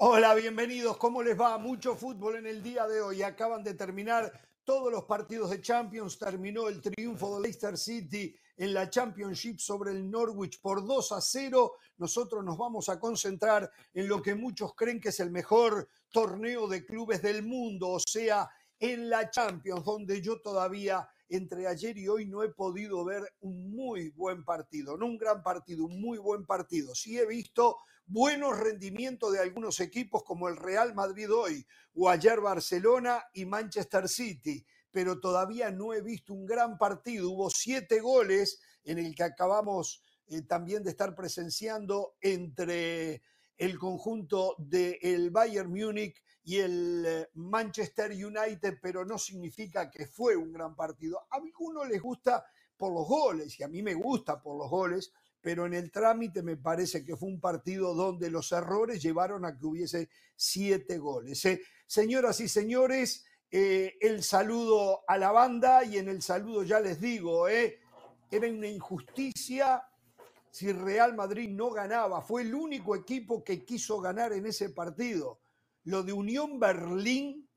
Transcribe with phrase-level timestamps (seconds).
[0.00, 0.96] Hola, bienvenidos.
[0.96, 1.58] ¿Cómo les va?
[1.58, 3.24] Mucho fútbol en el día de hoy.
[3.24, 4.32] Acaban de terminar
[4.62, 6.16] todos los partidos de Champions.
[6.16, 11.20] Terminó el triunfo de Leicester City en la Championship sobre el Norwich por 2 a
[11.20, 11.72] 0.
[11.96, 16.68] Nosotros nos vamos a concentrar en lo que muchos creen que es el mejor torneo
[16.68, 22.08] de clubes del mundo, o sea, en la Champions, donde yo todavía entre ayer y
[22.08, 26.18] hoy no he podido ver un muy buen partido, no un gran partido, un muy
[26.18, 26.94] buen partido.
[26.94, 27.76] Sí he visto
[28.06, 34.08] buenos rendimientos de algunos equipos como el Real Madrid hoy, o ayer Barcelona y Manchester
[34.08, 37.30] City, pero todavía no he visto un gran partido.
[37.30, 43.22] Hubo siete goles en el que acabamos eh, también de estar presenciando entre
[43.56, 50.34] el conjunto del Bayern Múnich y el eh, Manchester United, pero no significa que fue
[50.34, 51.18] un gran partido.
[51.30, 52.42] A algunos les gusta
[52.74, 55.12] por los goles y a mí me gusta por los goles,
[55.42, 59.58] pero en el trámite me parece que fue un partido donde los errores llevaron a
[59.58, 61.44] que hubiese siete goles.
[61.44, 61.60] ¿eh?
[61.86, 66.98] Señoras y señores, eh, el saludo a la banda y en el saludo ya les
[66.98, 67.78] digo, ¿eh?
[68.30, 69.82] era una injusticia
[70.50, 72.22] si Real Madrid no ganaba.
[72.22, 75.40] Fue el único equipo que quiso ganar en ese partido.
[75.88, 77.48] Lo de Unión Berlín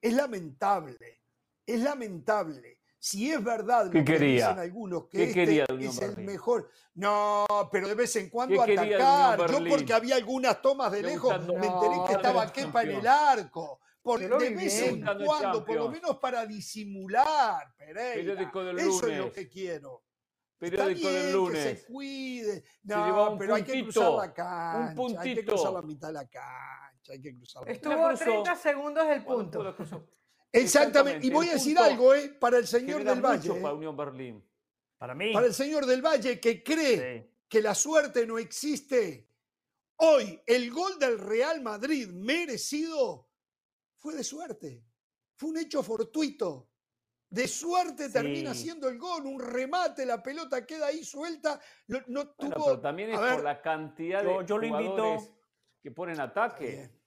[0.00, 1.20] es lamentable,
[1.66, 7.44] es lamentable si es verdad lo que dicen algunos que este es el mejor, no,
[7.72, 9.50] pero de vez en cuando atacar.
[9.50, 13.80] Yo porque había algunas tomas de lejos me enteré que estaba Kepa en el arco.
[14.00, 18.48] Por, de vez en cuando, por lo menos para disimular, Pereira.
[18.78, 20.04] Eso es lo que quiero.
[20.56, 21.64] Periódico del lunes.
[21.64, 22.64] Que se cuide.
[22.84, 24.90] No, pero hay que cruzar la cancha.
[24.90, 25.20] Un puntito.
[25.20, 26.91] Hay que cruzar la mitad de la cancha.
[27.12, 29.76] Hay que cruzar la Estuvo a 30 segundos del punto.
[30.52, 31.26] Exactamente.
[31.26, 32.30] Y voy a decir algo, ¿eh?
[32.30, 33.52] Para el señor del Valle.
[33.60, 34.42] Para Unión Berlín.
[34.96, 35.30] Para mí.
[35.32, 39.28] Para el señor del Valle que cree que la suerte no existe.
[39.96, 43.28] Hoy, el gol del Real Madrid merecido
[43.98, 44.82] fue de suerte.
[45.36, 46.70] Fue un hecho fortuito.
[47.28, 51.60] De suerte termina siendo el gol, un remate, la pelota queda ahí suelta.
[51.88, 52.36] No, tuvo.
[52.36, 55.18] pero también es por la cantidad de yo, lo invito,
[55.82, 57.01] que ponen ataque.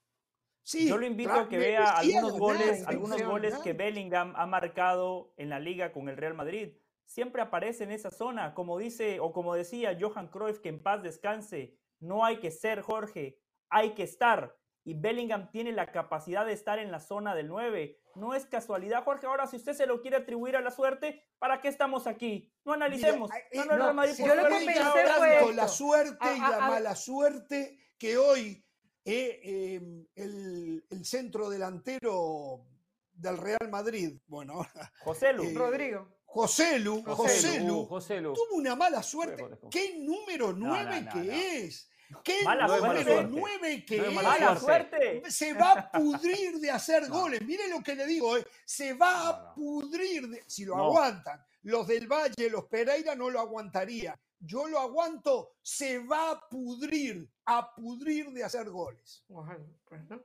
[0.66, 5.50] Yo lo invito a que vea algunos goles, algunos goles que Bellingham ha marcado en
[5.50, 6.74] la liga con el Real Madrid.
[7.06, 11.04] Siempre aparece en esa zona, como dice o como decía Johan Cruyff, que en paz
[11.04, 11.78] descanse.
[12.00, 13.40] No hay que ser Jorge,
[13.70, 14.58] hay que estar.
[14.84, 18.00] Y Bellingham tiene la capacidad de estar en la zona del 9.
[18.16, 19.28] No es casualidad, Jorge.
[19.28, 22.52] Ahora, si usted se lo quiere atribuir a la suerte, ¿para qué estamos aquí?
[22.64, 23.30] No analicemos.
[23.54, 28.18] no, no, no, yo lo que pensé fue la suerte y la mala suerte que
[28.18, 28.65] hoy
[29.06, 32.66] eh, em, el, centro delantero
[33.14, 34.66] del Real Madrid, bueno,
[35.04, 36.08] José Lu, eh, Rodrigo.
[36.26, 39.46] José Lu, José Lu, tuvo una mala suerte.
[39.70, 41.90] ¿Qué número 9 que es?
[42.24, 44.14] ¿Qué número 9 que es?
[44.14, 45.22] Mala suerte.
[45.30, 47.42] Se va a pudrir de hacer goles.
[47.42, 48.46] Mire lo que le digo, eh.
[48.66, 51.46] se va a pudrir de, si lo aguantan.
[51.66, 57.28] Los del Valle, los Pereira no lo aguantaría yo lo aguanto, se va a pudrir,
[57.46, 59.24] a pudrir de hacer goles.
[59.30, 59.66] Ojalá.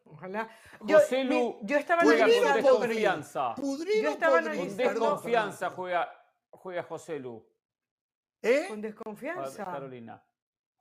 [0.05, 0.49] ojalá.
[0.85, 0.99] Yo,
[1.63, 3.55] yo estaba juega con desconfianza.
[3.55, 6.09] Pudrir yo estaba con desconfianza juega,
[6.51, 7.47] juega José Lu.
[8.43, 8.67] ¿Eh?
[8.69, 9.65] Con desconfianza.
[9.65, 10.23] Carolina.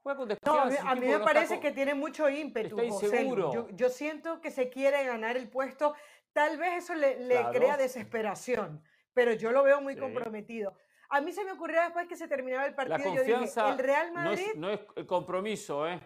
[0.02, 0.90] Juega con desconfianza.
[0.90, 2.76] a mí me parece que tiene mucho ímpetu.
[2.76, 5.94] José yo, yo, siento que se quiere ganar el puesto.
[6.32, 8.82] Tal vez eso le, le crea desesperación,
[9.14, 10.74] pero yo lo veo muy comprometido.
[11.10, 12.98] A mí se me ocurrió después que se terminaba el partido.
[12.98, 14.52] La confianza yo el Real Madrid.
[14.56, 16.00] No es, no compromiso, ¿eh?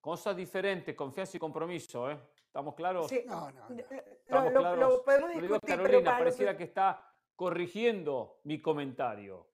[0.00, 2.18] Cosas diferentes, confianza y compromiso, ¿eh?
[2.46, 3.08] ¿Estamos claros?
[3.08, 3.22] Sí.
[3.26, 4.78] No, no, ¿Estamos lo, claros?
[4.78, 5.76] Lo, podemos discutir.
[5.76, 6.64] Carolina, pareciera que...
[6.64, 9.46] está corrigiendo mi comentario.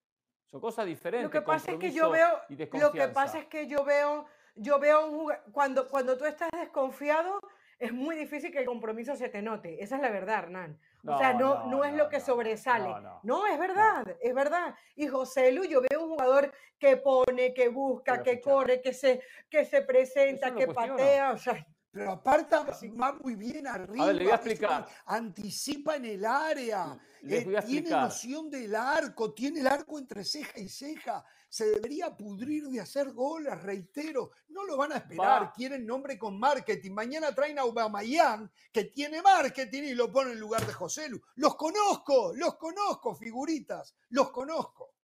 [0.46, 1.24] Son cosas diferentes.
[1.24, 2.40] Lo que pasa es que yo veo.
[2.72, 4.26] Lo que pasa es que yo veo.
[4.54, 7.40] Yo veo un cuando, cuando tú estás desconfiado,
[7.82, 9.82] es muy difícil que el compromiso se te note.
[9.82, 12.88] Esa es la verdad, Hernán o sea, no, no, es lo que sobresale.
[13.24, 14.74] No, es verdad, es verdad.
[14.94, 19.20] Y José Lu, yo veo un jugador que pone, que busca, que corre, que se,
[19.50, 21.32] que se presenta, que patea.
[21.32, 22.56] O sea, pero aparte
[22.90, 24.04] va muy bien arriba.
[24.04, 24.86] A le voy a explicar.
[25.06, 26.96] Anticipa en el área.
[27.24, 31.24] Eh, tiene noción del arco, tiene el arco entre ceja y ceja.
[31.52, 34.30] Se debería pudrir de hacer goles, reitero.
[34.48, 35.52] No lo van a esperar.
[35.52, 36.92] Quieren nombre con marketing.
[36.92, 41.20] Mañana traen a Aubameyang, que tiene marketing, y lo ponen en lugar de José Lu.
[41.34, 43.94] Los conozco, los conozco, figuritas.
[44.08, 44.94] Los conozco.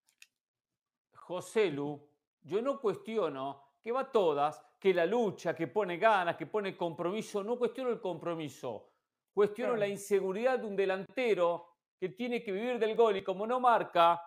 [1.12, 2.08] José Lu,
[2.40, 7.44] yo no cuestiono que va todas, que la lucha, que pone ganas, que pone compromiso.
[7.44, 8.94] No cuestiono el compromiso.
[9.34, 13.60] Cuestiono la inseguridad de un delantero que tiene que vivir del gol y como no
[13.60, 14.22] marca,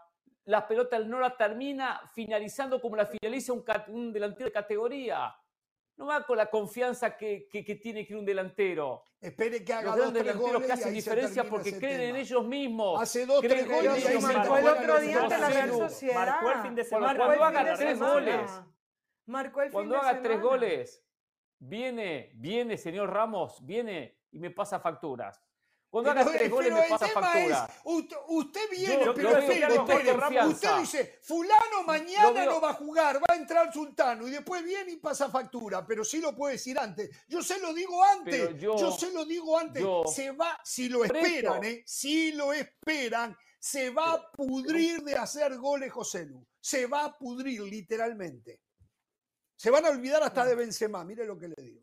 [0.45, 5.35] la pelota no la termina finalizando como la finaliza un, delantero de categoría.
[5.97, 7.47] no va con la confianza que,
[7.81, 9.03] tiene que ir un delantero.
[9.19, 13.01] Espere que haga dos, tres goles que hacen diferencia porque creen en ellos mismos.
[13.01, 16.15] Hace dos, tres goles y marcó el otro día ante la Real Sociedad.
[16.15, 17.25] Marcó el fin de semana.
[17.25, 18.51] Cuando, haga tres goles.
[19.25, 21.05] Marcó el Cuando haga tres goles,
[21.59, 25.39] viene, viene, señor Ramos, viene y me pasa facturas.
[25.91, 27.69] Cuando haga tres goles me pasa factura.
[27.83, 33.73] usted, viene, pero espere, usted dice, fulano mañana no va a jugar, va a entrar
[33.73, 37.09] Sultano y después viene y pasa factura, pero sí lo puede decir antes.
[37.27, 39.83] Yo se lo digo antes, yo, se lo digo antes.
[40.15, 41.83] se va, si lo esperan, ¿eh?
[41.85, 46.47] si lo esperan, se va a pudrir de hacer goles José Lu.
[46.61, 48.61] Se va a pudrir literalmente.
[49.57, 51.81] Se van a olvidar hasta de Benzema, mire lo que le digo.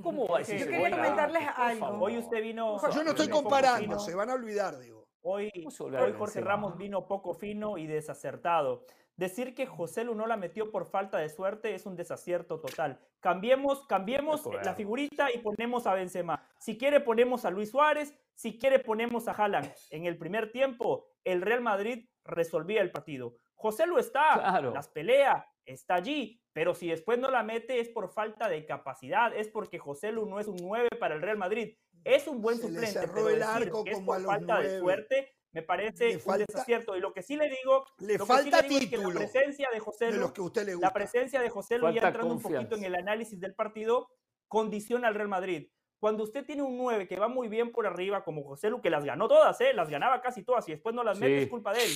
[0.00, 0.58] ¿Cómo va a decir?
[0.58, 1.86] Yo quería comentarles algo.
[2.00, 2.76] Hoy usted vino.
[2.92, 5.08] Yo no estoy comparando, se van a olvidar, digo.
[5.24, 8.84] Hoy, hoy Jorge Ramos vino poco fino y desacertado.
[9.16, 12.98] Decir que José Lu no la metió por falta de suerte es un desacierto total.
[13.20, 16.44] Cambiemos, cambiemos la figurita y ponemos a Benzema.
[16.58, 19.70] Si quiere ponemos a Luis Suárez, si quiere ponemos a Haaland.
[19.90, 23.34] En el primer tiempo, el Real Madrid resolvía el partido.
[23.62, 28.12] José Lu está, las pelea, está allí, pero si después no la mete es por
[28.12, 31.76] falta de capacidad, es porque José Lu no es un 9 para el Real Madrid.
[32.02, 36.38] Es un buen suplente, pero el arco es por falta de suerte me parece un
[36.38, 36.96] desacierto.
[36.96, 40.32] Y lo que sí le digo, le falta es que la presencia de José Lu,
[40.80, 44.08] la presencia de José Lu, ya entrando un poquito en el análisis del partido,
[44.48, 45.68] condiciona al Real Madrid.
[46.00, 48.90] Cuando usted tiene un 9 que va muy bien por arriba, como José Lu, que
[48.90, 49.74] las ganó todas, ¿eh?
[49.74, 51.90] las ganaba casi todas, y después no las mete, es culpa de él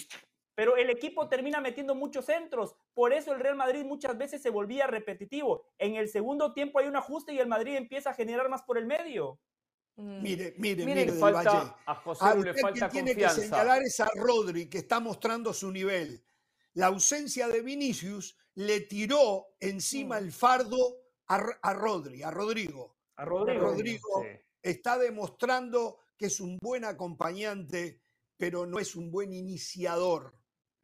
[0.56, 2.74] pero el equipo termina metiendo muchos centros.
[2.94, 5.66] Por eso el Real Madrid muchas veces se volvía repetitivo.
[5.78, 8.78] En el segundo tiempo hay un ajuste y el Madrid empieza a generar más por
[8.78, 9.38] el medio.
[9.96, 10.22] Mm.
[10.22, 11.72] Mire, mire, mire, del Valle.
[11.84, 16.24] A José le falta tiene que señalar es a Rodri, que está mostrando su nivel.
[16.72, 20.24] La ausencia de Vinicius le tiró encima mm.
[20.24, 20.78] el fardo
[21.26, 22.96] a, Rodri, a Rodrigo.
[23.16, 23.60] A Rodrigo.
[23.60, 24.24] Rodrigo
[24.62, 28.00] está demostrando que es un buen acompañante,
[28.38, 30.34] pero no es un buen iniciador.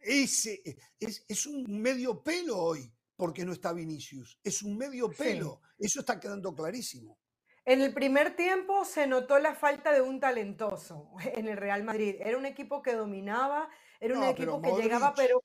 [0.02, 0.62] Ese,
[0.98, 4.38] es, es, un medio pelo hoy, porque no está Vinicius.
[4.42, 5.60] Es un medio pelo.
[5.78, 7.18] Eso está quedando clarísimo.
[7.64, 12.16] En el primer tiempo se notó la falta de un talentoso en el Real Madrid.
[12.18, 13.68] Era un equipo que dominaba,
[14.00, 15.44] era un equipo que llegaba, pero,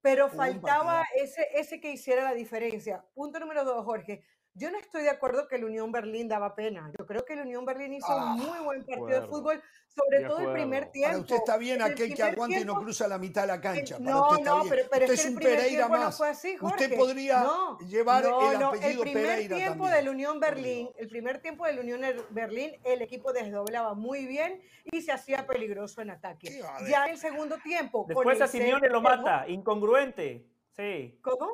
[0.00, 3.04] pero faltaba ese, ese que hiciera la diferencia.
[3.14, 4.24] Punto número dos, Jorge.
[4.54, 6.90] Yo no estoy de acuerdo que el Unión Berlín daba pena.
[6.98, 10.24] Yo creo que el Unión Berlín hizo un muy ah, buen partido de fútbol, sobre
[10.26, 11.08] todo el primer tiempo.
[11.08, 13.98] Para usted está bien aquel que aguante y no cruza la mitad de la cancha.
[13.98, 16.20] no, no, pero, pero usted es, un Pereira más.
[16.20, 17.46] usted podría
[17.88, 22.72] llevar el apellido el primer tiempo del Unión Berlín, el primer tiempo del Unión Berlín,
[22.84, 26.60] el equipo desdoblaba muy bien y se hacía peligroso en ataque.
[26.90, 28.04] Ya en el segundo tiempo.
[28.06, 30.46] Después a Simeone lo mata, incongruente.
[30.76, 31.18] Sí.
[31.22, 31.48] ¿Cómo?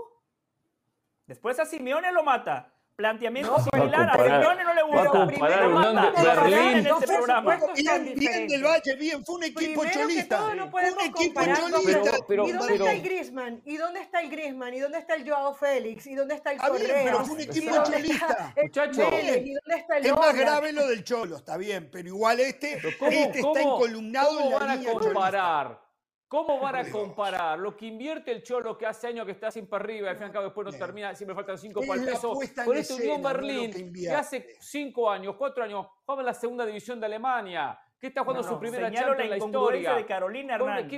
[1.29, 4.11] Después a Simeone lo mata planteamiento no, similar.
[4.11, 6.79] A Simeone no le Unión Berlín.
[6.79, 7.59] En este programa.
[7.77, 9.25] Bien, bien del Valle, bien.
[9.25, 10.55] Fue un equipo Primero cholista.
[10.57, 12.13] no un equipo cholista.
[12.27, 13.63] Pero, ¿Y dónde está el Griezmann?
[13.65, 14.75] ¿Y dónde está el Griezmann?
[14.75, 16.07] ¿Y dónde está el Joao Félix?
[16.09, 16.79] ¿Y dónde está el Correa?
[16.79, 18.55] Bien, pero fue un equipo cholista.
[18.61, 18.97] Muchachos.
[18.99, 21.89] ¿Y dónde está el Es más grave lo del Cholo, está bien.
[21.93, 25.88] Pero igual este, este está encolumnado en la línea comparar?
[26.29, 29.67] ¿Cómo van a comparar lo que invierte el Cholo que hace años que está sin
[29.67, 32.01] para arriba y al fin y al cabo después no termina, siempre faltan cinco para
[32.01, 36.35] el peso, con este Unión Berlín que, hace cinco años, cuatro años, juega en la
[36.35, 39.95] segunda división de Alemania, que está jugando su primera Champions en la historia.
[39.95, 40.91] de Carolina Hernán.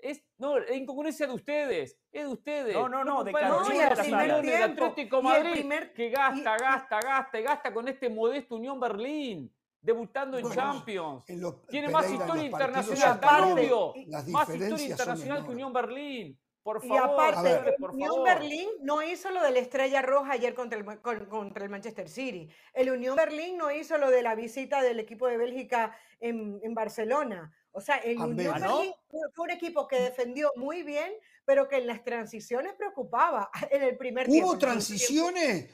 [0.00, 2.74] Es, no, la incongruencia de ustedes, es de ustedes.
[2.74, 7.74] No, no, no, de Carolina no, el Atlético Madrid, que gasta, gasta, gasta y gasta
[7.74, 9.52] con este modesto Unión Berlín
[9.86, 11.24] debutando en Champions.
[11.68, 13.94] Tiene más historia internacional, Danubio.
[14.28, 16.38] Más historia internacional que Unión Berlín.
[16.62, 20.76] Por favor, y aparte, Unión Berlín no hizo lo de la Estrella Roja ayer contra
[20.76, 22.48] el, contra el Manchester City.
[22.74, 26.74] El Unión Berlín no hizo lo de la visita del equipo de Bélgica en, en
[26.74, 27.54] Barcelona.
[27.76, 28.94] O sea, el Unión Berlín
[29.34, 31.12] fue un equipo que defendió muy bien,
[31.44, 34.48] pero que en las transiciones preocupaba en el primer tiempo.
[34.52, 35.70] ¿Hubo transiciones?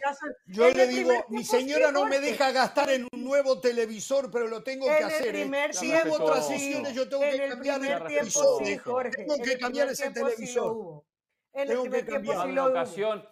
[0.46, 4.64] Yo le digo, mi señora no me deja gastar en un nuevo televisor, pero lo
[4.64, 5.36] tengo que hacer.
[5.36, 5.70] ¿eh?
[5.70, 8.64] Si hubo transiciones, yo tengo que cambiar el televisor.
[8.64, 8.80] Sí.
[9.16, 11.04] Tengo que cambiar ese televisor.
[11.52, 13.28] En el primer tiempo sí lo ocasión,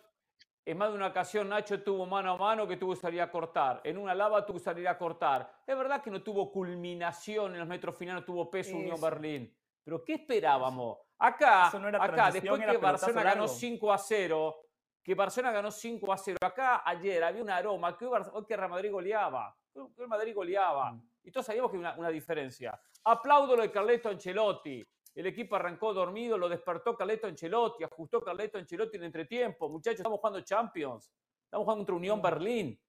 [0.65, 3.31] en más de una ocasión Nacho tuvo mano a mano que tuvo que salir a
[3.31, 3.81] cortar.
[3.85, 5.51] En una lava tuvo que salir a cortar.
[5.67, 9.55] Es verdad que no tuvo culminación en los metros finales, no tuvo peso Unión Berlín.
[9.83, 10.99] Pero ¿qué esperábamos?
[11.19, 14.57] Acá, acá después que Barcelona ganó 5 a 0,
[15.03, 18.71] que Barcelona ganó 5 a 0, acá ayer había un aroma que hoy, que Real
[18.71, 19.57] Madrid goleaba.
[19.73, 20.93] Que el Madrid goleaba.
[20.93, 21.03] Mm.
[21.25, 22.79] Y todos sabíamos que había una, una diferencia.
[23.05, 24.85] Aplaudo lo de Carleto Ancelotti.
[25.15, 29.69] El equipo arrancó dormido, lo despertó Carleto Ancelotti, ajustó Carleto Ancelotti en entretiempo.
[29.69, 31.11] Muchachos, estamos jugando Champions.
[31.45, 32.81] Estamos jugando contra Unión Berlín.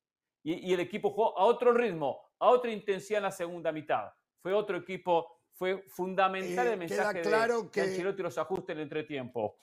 [0.44, 4.12] Y, el equipo jugó a otro ritmo, a otra intensidad en la segunda mitad.
[4.42, 8.78] Fue otro equipo, fue fundamental el eh, mensaje claro de, que, Ancelotti los ajustes en
[8.78, 9.58] el entretiempo.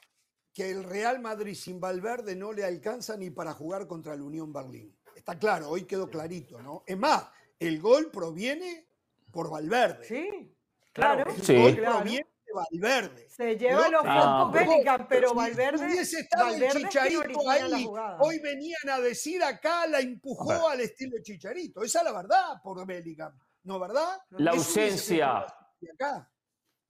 [0.53, 4.53] Que el Real Madrid sin Valverde no le alcanza ni para jugar contra la Unión
[4.53, 4.97] Berlín.
[5.15, 6.85] Está claro, hoy quedó clarito, ¿no?
[6.87, 8.89] Es más, el gol proviene
[9.33, 10.05] por Valverde.
[10.05, 10.57] Sí,
[10.93, 11.31] claro.
[11.31, 12.38] El gol proviene de
[12.71, 13.29] Valverde.
[13.29, 15.87] Se lleva los ah, Bellingham, pero Valverde.
[15.87, 17.87] Hubiese estado el Chicharito ahí.
[18.21, 21.83] Hoy venían a decir acá la empujó al estilo Chicharito.
[21.83, 23.39] Esa es la verdad por Bellingham.
[23.65, 24.19] ¿No verdad?
[24.31, 25.47] La ausencia.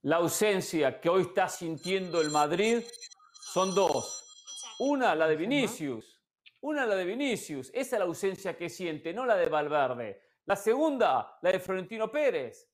[0.02, 2.84] La ausencia que hoy está sintiendo el Madrid
[3.52, 4.24] son dos.
[4.78, 6.20] Una, la de Vinicius.
[6.60, 7.70] Una, la de Vinicius.
[7.74, 10.22] Esa es la ausencia que siente, no la de Valverde.
[10.44, 12.67] La segunda, la de Florentino Pérez.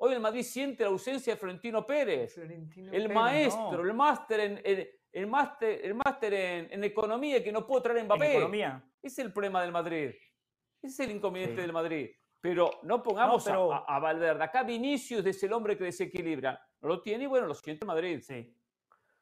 [0.00, 2.38] Hoy el Madrid siente la ausencia de Florentino Pérez.
[2.38, 4.60] el maestro, el máster en,
[5.12, 8.32] el, máster, el máster en, economía que no pudo traer Mbappé.
[8.32, 8.84] economía.
[9.02, 10.10] Ese es el problema del Madrid.
[10.80, 12.10] Ese es el inconveniente del Madrid.
[12.40, 14.44] Pero no pongamos A, a, Valverde.
[14.44, 16.60] Acá Vinicius es el hombre que desequilibra.
[16.80, 18.20] No lo tiene y bueno, lo siente Madrid.
[18.22, 18.54] Sí.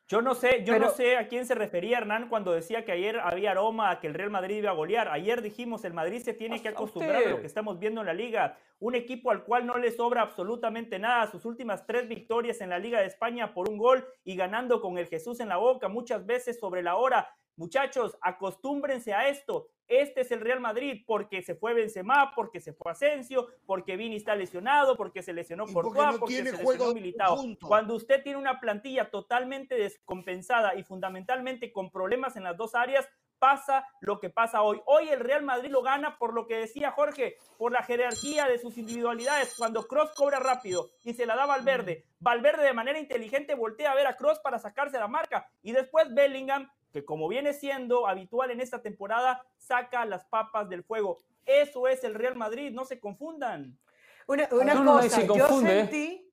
[0.08, 3.18] Yo no sé, yo no sé a quién se refería Hernán cuando decía que ayer
[3.18, 5.08] había aroma a que el Real Madrid iba a golear.
[5.08, 8.14] Ayer dijimos el Madrid se tiene que acostumbrar a lo que estamos viendo en la
[8.14, 8.56] liga.
[8.78, 11.26] Un equipo al cual no le sobra absolutamente nada.
[11.26, 14.96] Sus últimas tres victorias en la Liga de España por un gol y ganando con
[14.96, 17.28] el Jesús en la boca, muchas veces sobre la hora.
[17.56, 19.68] Muchachos, acostúmbrense a esto.
[19.88, 24.16] Este es el Real Madrid porque se fue Benzema, porque se fue Asensio, porque Vini
[24.16, 27.38] está lesionado, porque se lesionó Courtois, porque, se lesionó Militao.
[27.60, 33.08] Cuando usted tiene una plantilla totalmente descompensada y fundamentalmente con problemas en las dos áreas,
[33.38, 34.80] pasa lo que pasa hoy.
[34.86, 38.58] Hoy el Real Madrid lo gana por lo que decía Jorge, por la jerarquía de
[38.58, 39.54] sus individualidades.
[39.56, 43.94] Cuando Cross cobra rápido y se la da Valverde, Valverde de manera inteligente voltea a
[43.94, 48.50] ver a Cross para sacarse la marca y después Bellingham que como viene siendo habitual
[48.50, 51.18] en esta temporada, saca las papas del fuego.
[51.44, 53.78] Eso es el Real Madrid, no se confundan.
[54.26, 56.32] Una, cosa, yo sentí,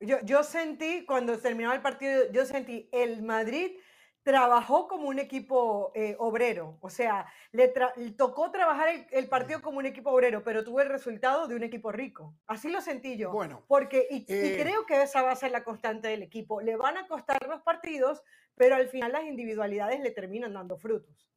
[0.00, 3.72] yo, yo sentí cuando terminó el partido, yo sentí el Madrid
[4.22, 7.72] trabajó como un equipo eh, obrero, o sea, le,
[8.16, 11.90] tocó trabajar el, partido como un equipo obrero, pero tuvo el resultado de un equipo
[11.90, 12.34] rico.
[12.46, 13.32] Así lo sentí yo.
[13.32, 16.60] Bueno, porque y, eh creo que esa va a ser la constante del equipo.
[16.60, 18.22] Le van a costar los partidos,
[18.54, 21.30] pero al final las individualidades le terminan dando frutos.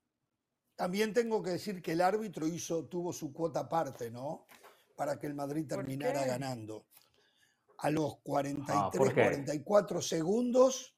[0.76, 4.46] También tengo que decir que el árbitro hizo, tuvo su cuota aparte, ¿no?
[4.96, 6.86] Para que el Madrid terminara ganando.
[7.78, 10.93] A los 43, ah, 44 segundos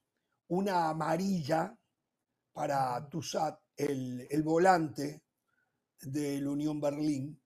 [0.48, 1.76] una amarilla
[2.54, 5.26] para Tusat, el, el volante
[6.42, 7.42] la Unión Berlín.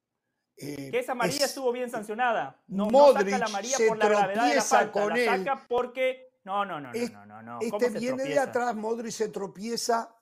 [0.57, 2.61] Eh, que esa amarilla estuvo bien sancionada.
[2.67, 6.29] No, Modric saca la amarilla por la gravedad de la falta, con la saca porque...
[6.43, 7.59] No, no, no, no, no, no.
[7.61, 10.15] Este viene de atrás, Modric se tropieza.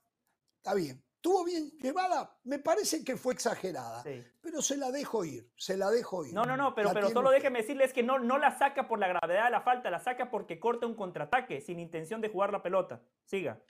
[0.57, 1.03] Está bien.
[1.27, 4.01] Estuvo bien llevada, me parece que fue exagerada,
[4.39, 6.33] pero se la dejo ir, se la dejo ir.
[6.33, 9.09] No, no, no, pero, pero solo déjeme decirles que no, no la saca por la
[9.09, 12.63] gravedad de la falta, la saca porque corta un contraataque sin intención de jugar la
[12.63, 13.01] pelota.
[13.25, 13.61] Siga.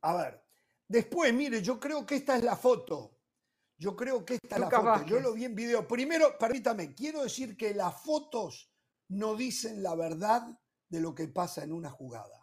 [0.00, 0.42] A ver,
[0.88, 3.20] después, mire, yo creo que esta es la foto.
[3.78, 5.04] Yo creo que esta es la foto.
[5.04, 5.86] Yo lo vi en video.
[5.86, 8.68] Primero, permítame, quiero decir que las fotos
[9.10, 10.42] no dicen la verdad
[10.88, 12.33] de lo que pasa en una jugada.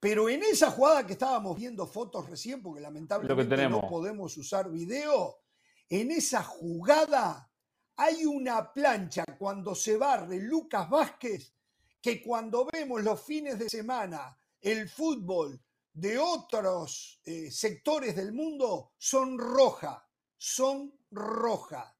[0.00, 5.40] Pero en esa jugada que estábamos viendo fotos recién, porque lamentablemente no podemos usar video,
[5.88, 7.50] en esa jugada
[7.96, 11.52] hay una plancha cuando se barre Lucas Vázquez,
[12.00, 15.60] que cuando vemos los fines de semana el fútbol
[15.92, 21.96] de otros eh, sectores del mundo, son roja, son roja.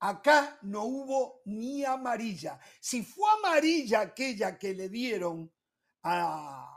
[0.00, 2.58] Acá no hubo ni amarilla.
[2.80, 5.52] Si fue amarilla aquella que le dieron
[6.02, 6.71] a,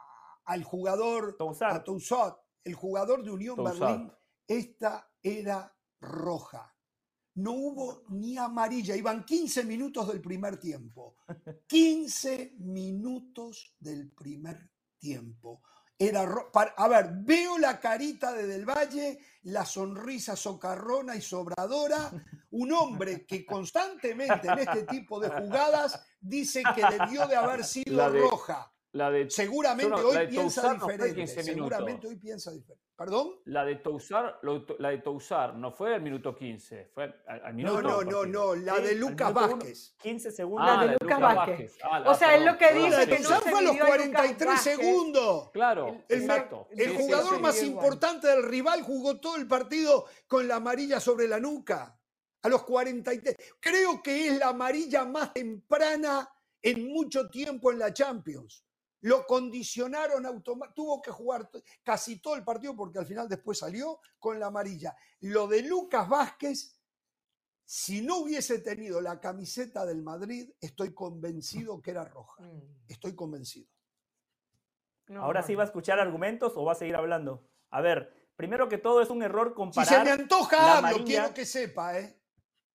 [0.46, 4.12] al jugador, a el jugador de Unión Berlín,
[4.48, 6.72] esta era roja.
[7.36, 11.18] No hubo ni amarilla, iban 15 minutos del primer tiempo.
[11.68, 15.62] 15 minutos del primer tiempo.
[15.98, 16.28] Era
[16.76, 22.12] a ver, veo la carita de Del Valle, la sonrisa socarrona y sobradora,
[22.52, 28.10] un hombre que constantemente en este tipo de jugadas dice que debió de haber sido
[28.10, 28.75] roja
[29.30, 31.28] seguramente hoy piensa diferente.
[31.28, 32.84] seguramente hoy piensa diferente.
[32.96, 33.32] ¿Perdón?
[33.46, 34.40] La de Tousar,
[34.80, 37.82] la de Tousar no fue al minuto 15, fue al, minuto.
[37.82, 39.96] No, no, no, no, la de Lucas Vázquez.
[40.02, 40.66] 15 segundos.
[40.66, 41.78] la de, Lucas, Vázquez.
[41.84, 42.90] Ah, o sea, es lo que dice.
[42.92, 45.52] La de Tousar fue a los 43 segundos.
[45.52, 46.70] Claro, el, exacto.
[46.72, 51.40] El jugador más importante del rival jugó todo el partido con la amarilla sobre la
[51.40, 52.00] nuca.
[52.44, 53.36] A los 43.
[53.60, 56.30] Creo que es la amarilla más temprana
[56.62, 58.65] en mucho tiempo en la Champions
[59.06, 61.48] lo condicionaron automáticamente, tuvo que jugar
[61.84, 64.96] casi todo el partido porque al final después salió con la amarilla.
[65.20, 66.82] Lo de Lucas Vázquez,
[67.64, 72.42] si no hubiese tenido la camiseta del Madrid, estoy convencido que era roja.
[72.42, 72.62] Mm.
[72.88, 73.68] Estoy convencido.
[75.18, 77.48] Ahora sí va a escuchar argumentos o va a seguir hablando.
[77.70, 79.88] A ver, primero que todo es un error comparar.
[79.88, 82.20] Si se me antoja, hablo, quiero que sepa, ¿eh?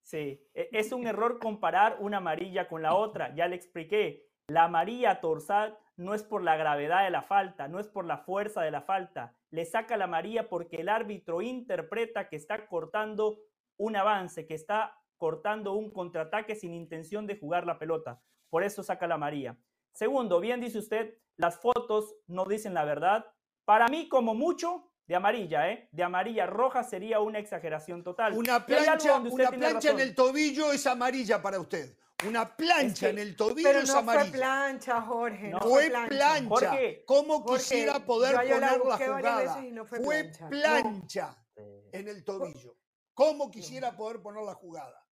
[0.04, 3.34] Sí, e, es un error comparar una amarilla con la otra.
[3.34, 4.30] Ya le expliqué.
[4.46, 8.18] La amarilla torsal no es por la gravedad de la falta, no es por la
[8.18, 9.36] fuerza de la falta.
[9.50, 13.38] Le saca la amarilla porque el árbitro interpreta que está cortando
[13.76, 18.22] un avance, que está cortando un contraataque sin intención de jugar la pelota.
[18.48, 19.58] Por eso saca la amarilla.
[19.92, 23.26] Segundo, bien dice usted, las fotos no dicen la verdad.
[23.66, 25.88] Para mí, como mucho, de amarilla, ¿eh?
[25.92, 28.32] De amarilla roja sería una exageración total.
[28.32, 31.94] Una plancha, una plancha en el tobillo es amarilla para usted.
[32.26, 35.48] Una plancha en el tobillo pero no Fue plancha, Jorge.
[35.48, 36.78] No fue plancha.
[37.06, 39.62] ¿Cómo quisiera poder poner la, jugada?
[39.86, 42.76] fue, plancha, en el tobillo.
[43.14, 45.06] ¿Cómo quisiera poder poner la jugada?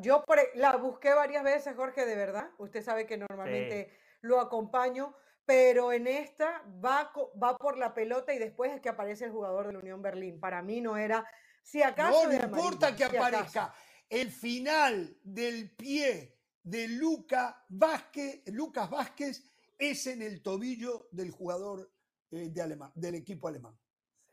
[0.00, 2.50] yo la busqué varias veces, Jorge, de verdad.
[2.58, 5.14] Usted sabe que normalmente lo acompaño,
[5.44, 9.66] pero en esta va, va por la pelota y después es que aparece el jugador
[9.68, 10.40] de la Unión Berlín.
[10.40, 11.24] Para mí no era,
[11.62, 12.26] si acaso...
[12.26, 13.72] No, importa que aparezca.
[14.08, 19.42] El final del pie de Luca Vázquez, Lucas Vázquez
[19.78, 21.92] es en el tobillo del jugador
[22.30, 23.78] eh, de alemán, del equipo alemán.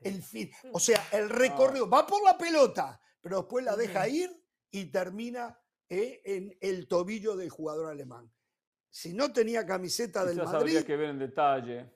[0.01, 4.29] El fin, o sea, el recorrido va por la pelota, pero después la deja ir
[4.71, 5.57] y termina
[5.89, 8.31] eh, en el tobillo del jugador alemán.
[8.89, 10.55] Si no tenía camiseta del Madrid.
[10.55, 11.94] habría que ver en detalle.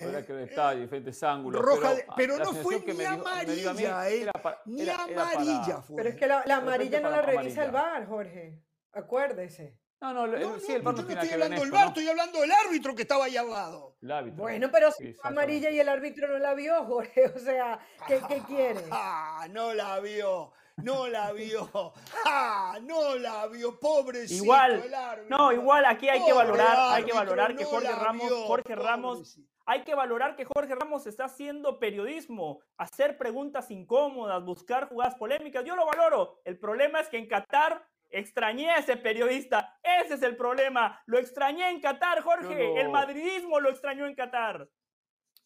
[0.00, 1.62] Habría que ver detalle, diferentes ángulos.
[1.62, 4.26] Roja pero, no fue ni amarilla, eh,
[4.66, 5.96] ni amarilla fue.
[5.96, 8.60] Pero es que la, amarilla no la revisa el VAR, Jorge.
[8.92, 9.78] Acuérdese.
[10.00, 12.40] No, no, no, sí, el VAR no, yo no estoy hablando del VAR, estoy hablando
[12.40, 13.96] del árbitro que estaba ahí al lado.
[14.02, 14.42] El árbitro.
[14.42, 17.24] Bueno, pero si amarilla y el árbitro no la vio, Jorge.
[17.34, 17.78] O sea,
[18.08, 18.80] ¿qué, qué quiere?
[18.90, 21.70] Ah, no la vio no la vio.
[22.26, 22.78] ¡Ah!
[22.82, 24.42] No la vio, pobrecito.
[24.42, 24.84] Igual,
[25.28, 29.82] no, igual aquí hay que valorar, hay que valorar que Jorge Ramos, Jorge Ramos, hay
[29.82, 35.64] que valorar que Jorge Ramos está haciendo periodismo, hacer preguntas incómodas, buscar jugadas polémicas.
[35.64, 36.40] Yo lo valoro.
[36.44, 39.78] El problema es que en Qatar extrañé a ese periodista.
[39.82, 41.02] Ese es el problema.
[41.06, 42.80] Lo extrañé en Qatar, Jorge.
[42.80, 44.68] El madridismo lo extrañó en Qatar.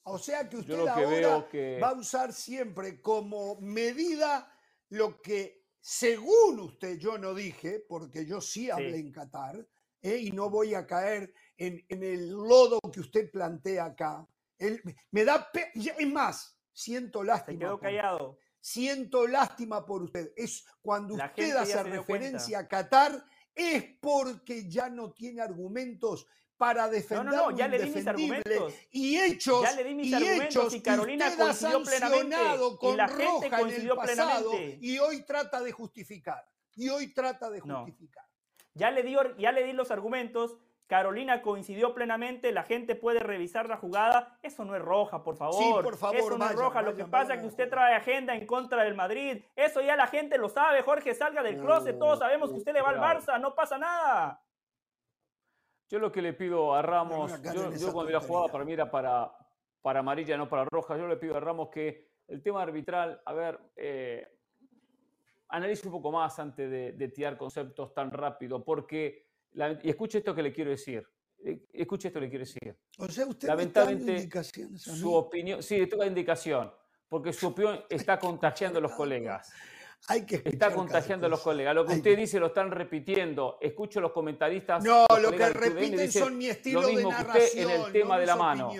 [0.02, 1.46] O sea que usted ahora
[1.82, 4.50] va a usar siempre como medida
[4.88, 9.66] lo que, según usted, yo no dije, porque yo sí hablé en Qatar,
[10.00, 10.16] ¿eh?
[10.16, 14.26] y no voy a caer en, el lodo que usted plantea acá.
[15.10, 17.58] me da, es más, siento lástima.
[17.58, 18.38] Se quedó callado.
[18.60, 20.32] Siento lástima por usted.
[20.36, 27.26] Es cuando usted hace referencia a Qatar, es porque ya no tiene argumentos para defender
[27.26, 28.74] no, no, ya le di mis argumentos.
[28.90, 32.36] y hechos ya le di mis argumentos y Carolina coincidió plenamente
[32.80, 36.44] con y la gente coincidió plenamente y hoy trata de justificar
[36.74, 38.24] y hoy trata de justificar
[38.74, 40.58] ya le di ya le di los argumentos
[40.88, 44.38] Carolina coincidió plenamente, la gente puede revisar la jugada.
[44.42, 45.62] Eso no es roja, por favor.
[45.62, 46.16] Sí, por favor.
[46.16, 46.82] Eso no es roja.
[46.82, 49.44] lo que pasa es que usted trae agenda en contra del Madrid.
[49.54, 50.82] Eso ya la gente lo sabe.
[50.82, 51.98] Jorge, salga del closet.
[51.98, 53.38] Todos sabemos que usted le va al Barça.
[53.38, 54.42] No pasa nada.
[55.90, 59.32] Yo lo que le pido a Ramos, yo, cuando la jugada para mí era para,
[59.80, 63.32] para amarilla, no para roja, yo le pido a Ramos que el tema arbitral, a
[63.32, 64.26] ver, eh,
[65.48, 69.27] analice un poco más antes de, tirar conceptos tan rápido, porque,
[69.82, 71.06] y escuche esto que le quiero decir,
[71.44, 72.76] eh, escuche esto que le quiero decir.
[72.98, 76.72] O sea, usted Lamentablemente, indicaciones su opinión, sí, esto es indicación,
[77.08, 79.52] porque su opinión está contagiando a los colegas.
[80.06, 81.74] Hay que Está contagiando a los colegas.
[81.74, 83.58] Lo que usted dice lo están repitiendo.
[83.60, 84.82] Escucho los comentaristas.
[84.84, 88.18] No, lo que repiten son mi estilo lo mismo de Que usted en el tema
[88.18, 88.70] de la mano.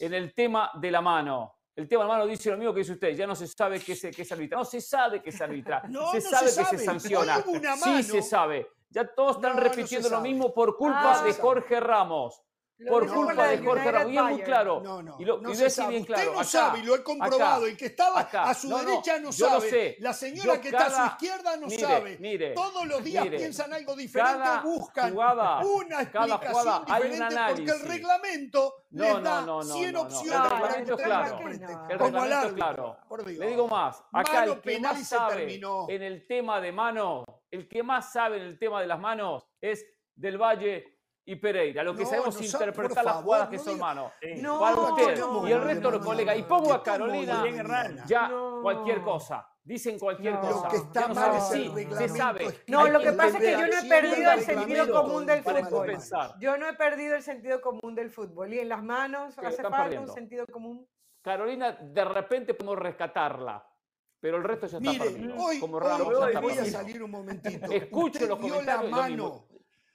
[0.00, 1.58] En el tema de la mano.
[1.74, 3.14] El tema de la mano dice lo mismo que dice usted.
[3.14, 4.60] Ya no se sabe qué es, qué es arbitrar.
[4.60, 5.82] No se sabe qué es arbitrar.
[6.12, 7.44] se, sabe que se sanciona.
[7.82, 8.66] Sí se sabe.
[8.92, 12.42] Ya todos están repitiendo lo mismo por culpa ah, de Jorge Ramos
[12.88, 14.12] por culpa de Jorge Ramos.
[14.12, 14.80] Y es muy claro.
[14.82, 16.22] No, no, y lo, no y se bien claro.
[16.22, 17.66] Usted no sabe, y lo he comprobado.
[17.66, 19.52] el que estaba a su derecha no, sabe.
[19.52, 19.96] Lo sé.
[20.00, 22.18] La señora que está a su izquierda no sabe.
[22.18, 29.22] Mire, Todos los días piensan algo diferente, buscan una explicación diferente porque el reglamento les
[29.22, 31.38] da 100 opciones para que claro.
[31.88, 32.96] El reglamento es claro.
[33.26, 34.02] Le digo más.
[34.12, 38.44] Acá el que más sabe en el tema de mano, el que más sabe en
[38.44, 41.82] el tema de las manos es del Valle y Pereira.
[41.82, 44.12] Lo que sabemos interpretar las jugadas que son manos.
[44.36, 46.38] No, usted y el resto de los colegas.
[46.38, 47.44] Y pongo a Carolina
[48.06, 48.30] ya
[48.62, 49.48] cualquier cosa.
[49.62, 50.64] dicen cualquier cosa.
[50.64, 51.98] Lo que está mal es el reglamento.
[51.98, 52.62] Se sabe.
[52.66, 55.98] No, lo que pasa es que yo no he perdido el sentido común del fútbol.
[56.40, 58.52] Yo no he perdido el sentido común del fútbol.
[58.52, 60.86] Y en las manos hace falta un sentido común.
[61.22, 63.64] Carolina, de repente podemos rescatarla.
[64.18, 65.34] Pero el resto ya está Mire, perdido.
[65.36, 67.72] Hoy, Como hoy, voy a salir un momentito.
[67.72, 68.90] Escuche los comentarios.
[68.90, 69.48] La mano,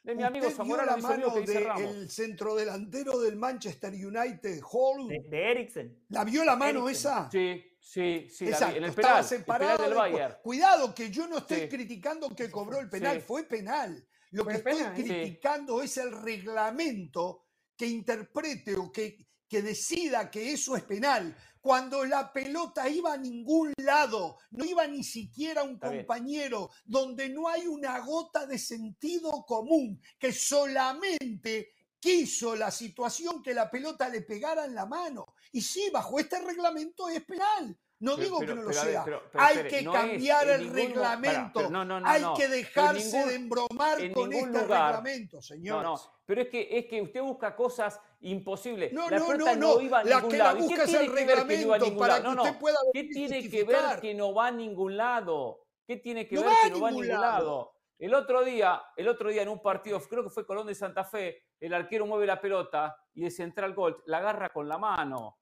[0.08, 5.06] de mi amigo Zamorano la mano del centrodelantero del Manchester United, Hall.
[5.10, 6.06] De, de Eriksen.
[6.08, 7.30] ¿La vio la mano esa?
[7.30, 8.48] Sí, sí, sí.
[8.48, 10.36] Exacto, en el estaba penal, separado el penal del Bayern.
[10.42, 11.68] Cuidado, que yo no estoy Sí.
[11.68, 13.24] criticando que cobró el penal, Sí.
[13.28, 14.08] fue penal.
[14.32, 14.78] Lo Fue que estoy.
[14.96, 15.04] Sí.
[15.04, 19.18] criticando es el reglamento que interprete o que,
[19.50, 21.36] que decida que eso es penal.
[21.68, 26.06] Cuando la pelota iba a ningún lado, no iba ni siquiera a un Está bien.
[26.06, 33.54] compañero, donde no hay una gota de sentido común, que solamente quiso la situación que
[33.54, 35.26] la pelota le pegara en la mano.
[35.52, 37.78] Y sí, bajo este reglamento es penal.
[38.00, 39.04] No digo pero- que no lo pero sea.
[39.04, 41.70] pero- hay que no cambiar el ningún reglamento.
[41.70, 42.36] no, no, no, hay no.
[42.36, 44.96] que dejarse ningún- de embromar con este lugar.
[44.96, 45.84] reglamento, No, señores.
[45.84, 48.94] no, pero es que, es que usted busca cosas imposibles.
[48.94, 49.82] No, la no, no, no.
[49.82, 50.58] iba a La ningún que la lado.
[50.58, 52.14] ¿Y qué busca es tiene el que ver que no iba a reglamento ningún para
[52.20, 52.24] lado?
[52.30, 52.60] que No, usted no.
[52.60, 55.60] pueda ¿Qué tiene que ver que no va a ningún lado?
[55.88, 57.74] ¿Qué tiene que No ver que no va a ningún lado.
[57.98, 61.04] El otro día, el otro día en un partido, creo que fue Colón de Santa
[61.04, 65.40] Fe, el arquero mueve la pelota y de central gol la agarra con la mano.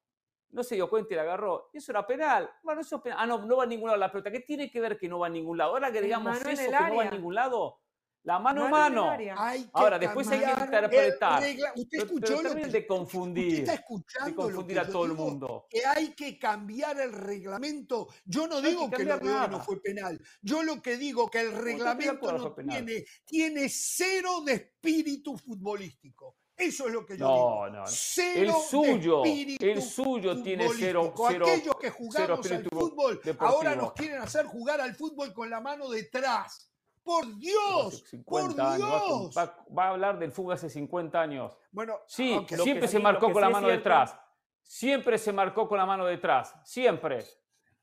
[0.51, 1.69] No se dio cuenta y la agarró.
[1.73, 2.49] Eso era penal.
[2.63, 3.19] Bueno, eso es penal.
[3.21, 4.31] Ah, no, no va a ningún lado la pelota.
[4.31, 5.71] ¿Qué tiene que ver que no va a ningún lado?
[5.71, 7.81] Ahora agregamos mano en eso que no va a ningún lado.
[8.23, 9.31] La mano a Mano que
[9.73, 11.43] Ahora, después hay que interpretar.
[11.43, 14.79] regla- Usted escuchó pero lo que de confundir, Usted está de escuchando lo confundir que
[14.79, 15.67] a todo el mundo.
[15.69, 18.07] Que hay que cambiar el reglamento.
[18.25, 20.19] Yo no digo que que, lo cambiar de hoy no fue penal.
[20.41, 26.37] Yo lo que digo que el reglamento no tiene, tiene cero de espíritu futbolístico.
[26.57, 27.67] Eso es lo que yo No, digo.
[27.69, 27.87] no, no.
[27.87, 33.45] Cero El suyo, el suyo tiene cero, cero, Aquellos que jugamos al fútbol deportivo.
[33.57, 36.71] ahora nos quieren hacer jugar al fútbol con la mano detrás.
[37.03, 39.37] Por Dios, por 50 años, va con- Dios.
[39.37, 41.55] Va, va a hablar del fútbol hace 50 años.
[41.71, 44.15] Bueno, Sí, siempre que se sí- marcó con la mano detrás.
[44.63, 46.55] Siempre se marcó con la mano detrás.
[46.63, 47.23] Siempre.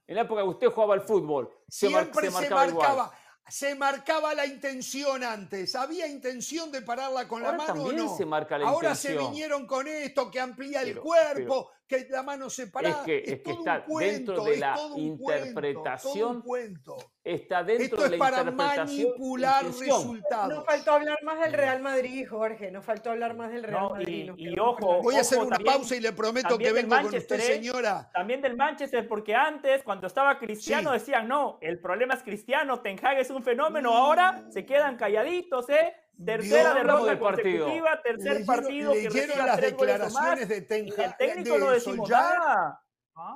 [0.09, 2.93] En la época que usted jugaba al fútbol, se, mar- Siempre se se marcaba, marcaba,
[3.05, 3.11] igual.
[3.49, 5.75] Se marcaba la intención antes.
[5.75, 8.17] ¿Había intención de pararla con Ahora la mano o también no?
[8.17, 12.47] se marca la Ahora se vinieron con esto, que amplía el cuerpo, que la mano
[12.47, 13.05] Es separada.
[13.05, 16.15] que, es que todo un está dentro de es la todo un cuento, interpretación.
[16.19, 16.97] todo un cuento.
[17.25, 18.87] Está dentro Esto de es la para interpretación.
[19.11, 19.99] manipular intención.
[20.01, 20.49] resultados.
[20.55, 22.71] Nos faltó hablar más del Real Madrid, Jorge.
[22.73, 24.31] Nos faltó hablar más del Real No, Madrid.
[24.37, 27.15] y- ojo, Voy a hacer Ojo, una también- pausa y le prometo que vengo con
[27.15, 27.41] usted, ¿eh?
[27.43, 28.11] señora.
[28.13, 30.99] También del Manchester, porque antes, cuando estaba Cristiano, Sí.
[30.99, 33.97] decían, no, el problema es Cristiano, Ten Hag es un fenómeno.
[33.97, 35.95] Ahora se quedan calladitos, ¿eh?
[36.25, 37.64] Tercera derrota del partido.
[37.66, 41.59] consecutiva, tercer Leyeron- partido que leyeron reciba las tres declaraciones de Ten y Hag- técnico
[41.59, 42.38] no de decimos Solskjaer.
[42.38, 42.85] nada.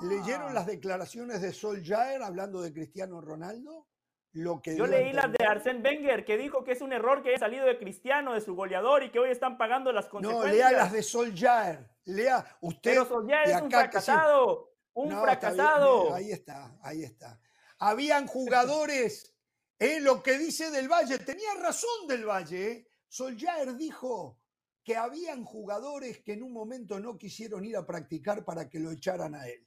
[0.03, 0.55] ¿Leyeron Ah.
[0.55, 3.87] las declaraciones de Solskjaer hablando de Cristiano Ronaldo?
[4.33, 5.39] Lo que Yo leí las de.
[5.39, 8.55] Arsène Wenger, que dijo que es un error que haya salido de Cristiano, de su
[8.55, 10.55] goleador, y que hoy están pagando las No, consecuencias.
[10.55, 11.89] lea las de Solskjaer.
[12.05, 12.91] Lea usted.
[12.91, 16.15] Pero de es un sí- fracasado, un No, está bien, fracasado.
[16.15, 17.41] Ahí está, ahí está.
[17.79, 19.35] Habían jugadores,
[20.01, 22.71] lo que dice Del Valle, tenía razón Del Valle.
[22.71, 22.89] Eh.
[23.09, 24.41] Solskjaer dijo
[24.83, 28.91] que habían jugadores que en un momento no quisieron ir a practicar para que lo
[28.91, 29.67] echaran a él.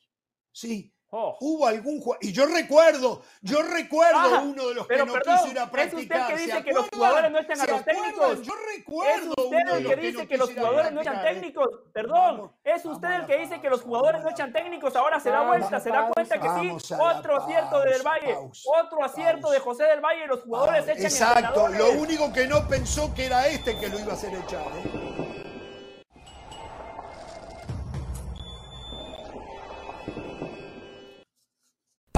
[0.51, 2.23] Sí, Oh, hubo algún jugador.
[2.23, 5.63] Y yo recuerdo, yo recuerdo Ah, uno de los que no perdón, quiso ir a
[5.63, 6.27] es usted practicar.
[6.27, 8.41] que ¿se dice que los jugadores no echan a ¿Se los técnicos.
[8.43, 11.33] Yo Es recuerdo usted uno de el que dice que los jugadores no echan practicar,
[11.33, 11.67] técnicos.
[11.93, 14.95] Perdón, es usted el que dice que los jugadores no echan técnicos.
[14.95, 16.93] Ahora se da vuelta, se da cuenta que sí.
[16.99, 18.37] Otro acierto de Del Valle.
[18.83, 19.59] Otro acierto de.
[19.59, 20.27] José Del Valle.
[20.27, 24.11] Los jugadores echan Exacto, lo único que no pensó que era este que lo iba
[24.11, 24.61] a hacer echar.
[24.61, 24.98] ¿eh?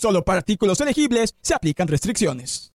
[0.00, 2.72] Solo para artículos elegibles se aplican restricciones.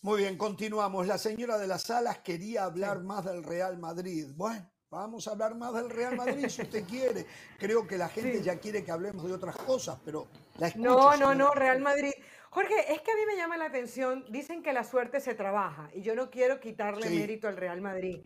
[0.00, 1.06] Muy bien, continuamos.
[1.06, 4.28] La señora de las Salas quería hablar más del Real Madrid.
[4.34, 7.26] Bueno, vamos a hablar más del Real Madrid si usted quiere.
[7.58, 11.16] Creo que la gente ya quiere que hablemos de otras cosas, pero la escucho, No,
[11.18, 12.14] no, no, Real Madrid.
[12.48, 15.90] Jorge, es que a mí me llama la atención, dicen que la suerte se trabaja
[15.92, 18.20] y yo no quiero quitarle mérito al Real Madrid,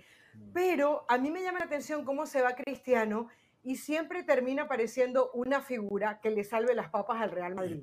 [0.55, 3.27] pero a mí me llama la atención cómo se va Cristiano
[3.65, 7.83] y siempre termina apareciendo una figura que le salve las papas al Real Madrid.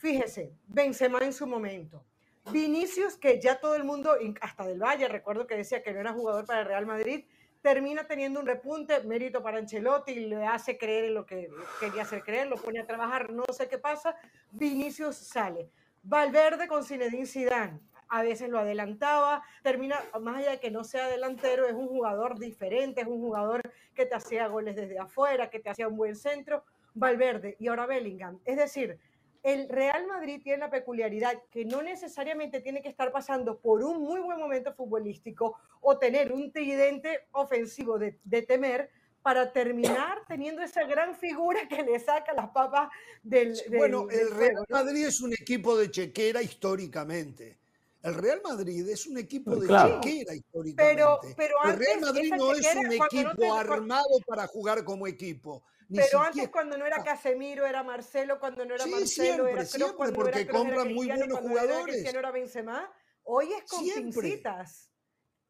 [0.00, 2.02] Fíjese, Benzema en su momento.
[2.50, 6.14] Vinicius, que ya todo el mundo, hasta del Valle, recuerdo que decía que no era
[6.14, 7.26] jugador para el Real Madrid,
[7.60, 12.22] termina teniendo un repunte, mérito para Ancelotti, le hace creer en lo que quería hacer
[12.22, 14.16] creer, lo pone a trabajar, no sé qué pasa,
[14.52, 15.68] Vinicius sale.
[16.02, 21.08] Valverde con Zinedine Zidane, a veces lo adelantaba, termina, más allá de que no sea
[21.08, 25.60] delantero, es un jugador diferente, es un jugador que te hacía goles desde afuera, que
[25.60, 28.40] te hacía un buen centro, Valverde y ahora Bellingham.
[28.44, 28.98] Es decir,
[29.42, 34.02] el Real Madrid tiene la peculiaridad que no necesariamente tiene que estar pasando por un
[34.02, 38.90] muy buen momento futbolístico o tener un tridente ofensivo de, temer
[39.22, 42.90] para terminar teniendo esa gran figura que le saca las papas
[43.22, 43.58] del...
[43.70, 47.58] bueno, el Real Madrid es un equipo de chequera históricamente.
[48.02, 50.76] El Real Madrid es un equipo de chequera históricamente.
[50.76, 55.62] Pero, pero el Real Madrid no es un equipo armado para jugar como equipo.
[55.94, 59.96] Pero antes cuando no era Casemiro era Marcelo, cuando no era Marcelo siempre, era siempre,
[59.96, 62.04] cuando porque compran muy buenos jugadores.
[62.04, 62.92] Era era Benzema,
[63.24, 64.90] hoy es con pincitas.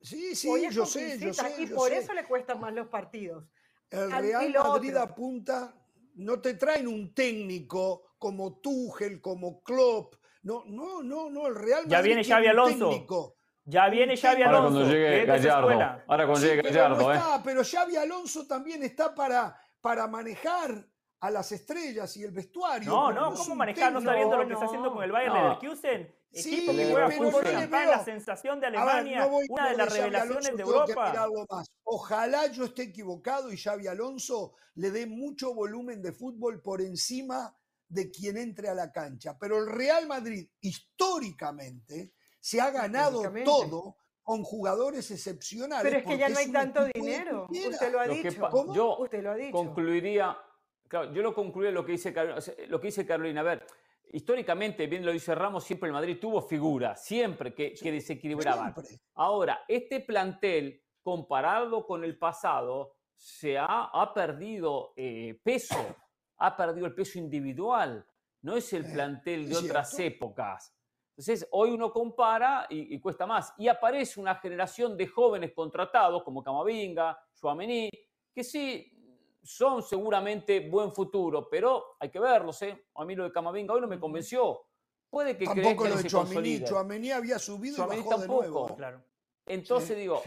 [0.01, 1.55] Sí, sí, yo sé, yo sé.
[1.59, 3.45] Y por eso le cuestan más los partidos.
[3.91, 5.75] El Real Madrid apunta,
[6.15, 11.83] no te traen un técnico como Tuchel, como Klopp, no, no, no, no, el Real
[11.83, 13.37] Madrid Ya viene Xavi Alonso.
[13.65, 14.57] Ya viene Xavi Alonso.
[14.57, 16.03] Ahora cuando llegue Gallardo.
[16.07, 17.19] Ahora cuando llegue Gallardo, ¿eh?
[17.45, 20.87] pero Xavi Alonso también está para, para manejar
[21.21, 22.91] a las estrellas y el vestuario.
[22.91, 23.93] No, no, ¿cómo manejar?
[23.93, 25.43] ¿No está viendo lo que está haciendo con el Bayern no.
[25.43, 26.15] Leverkusen?
[26.33, 31.13] Sí, equipo que juega fútbol la sensación de Alemania, una de las revelaciones de Europa.
[31.83, 37.57] Ojalá yo esté equivocado y Xavi Alonso le dé mucho volumen de fútbol por encima
[37.89, 39.37] de quien entre a la cancha.
[39.39, 45.85] Pero el Real Madrid históricamente se ha ganado todo con jugadores excepcionales.
[45.85, 47.47] Pero es que ya no hay tanto dinero.
[47.49, 48.73] Usted lo ha dicho.
[48.75, 49.53] Yo Usted lo ha dicho.
[49.53, 50.37] concluiría,
[50.89, 52.15] claro, yo lo concluyo lo que dice
[52.69, 53.41] lo que dice Carolina.
[53.41, 53.67] A ver,
[54.13, 58.75] históricamente, bien lo dice Ramos, siempre el Madrid tuvo figuras, siempre que, que desequilibraban.
[59.15, 65.97] Ahora, este plantel, comparado con el pasado, se ha, ha perdido eh, peso
[66.41, 68.05] ha perdido el peso individual,
[68.43, 70.75] no es el plantel de otras épocas.
[71.21, 73.53] Entonces, hoy uno compara y, cuesta más.
[73.59, 77.91] Y aparece una generación de jóvenes contratados como Camavinga, Chouameni,
[78.35, 78.91] que sí
[79.43, 82.63] son seguramente buen futuro, pero hay que verlos.
[82.63, 82.87] ¿eh?
[82.95, 84.63] A mí lo de Camavinga hoy no me convenció.
[85.11, 86.65] Puede que Tampoco lo de Chouameni.
[86.65, 88.43] Chouameni había subido y bajó tampoco.
[88.43, 88.77] de nuevo.
[88.77, 89.05] Claro.
[89.45, 90.23] Entonces digo,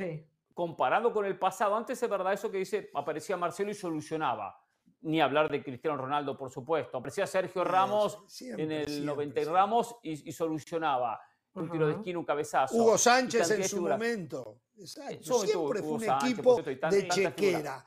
[0.54, 4.63] comparando con el pasado, antes es verdad eso que dice, aparecía Marcelo y solucionaba
[5.04, 6.98] ni hablar de Cristiano Ronaldo, por supuesto.
[6.98, 11.22] Aparecía Sergio Ramos en el 90 y Ramos y, solucionaba
[11.54, 12.76] un tiro de esquina, un cabezazo.
[12.76, 14.62] Hugo Sánchez en su momento.
[14.78, 15.40] Exacto.
[15.40, 17.86] Siempre fue un equipo de chequera.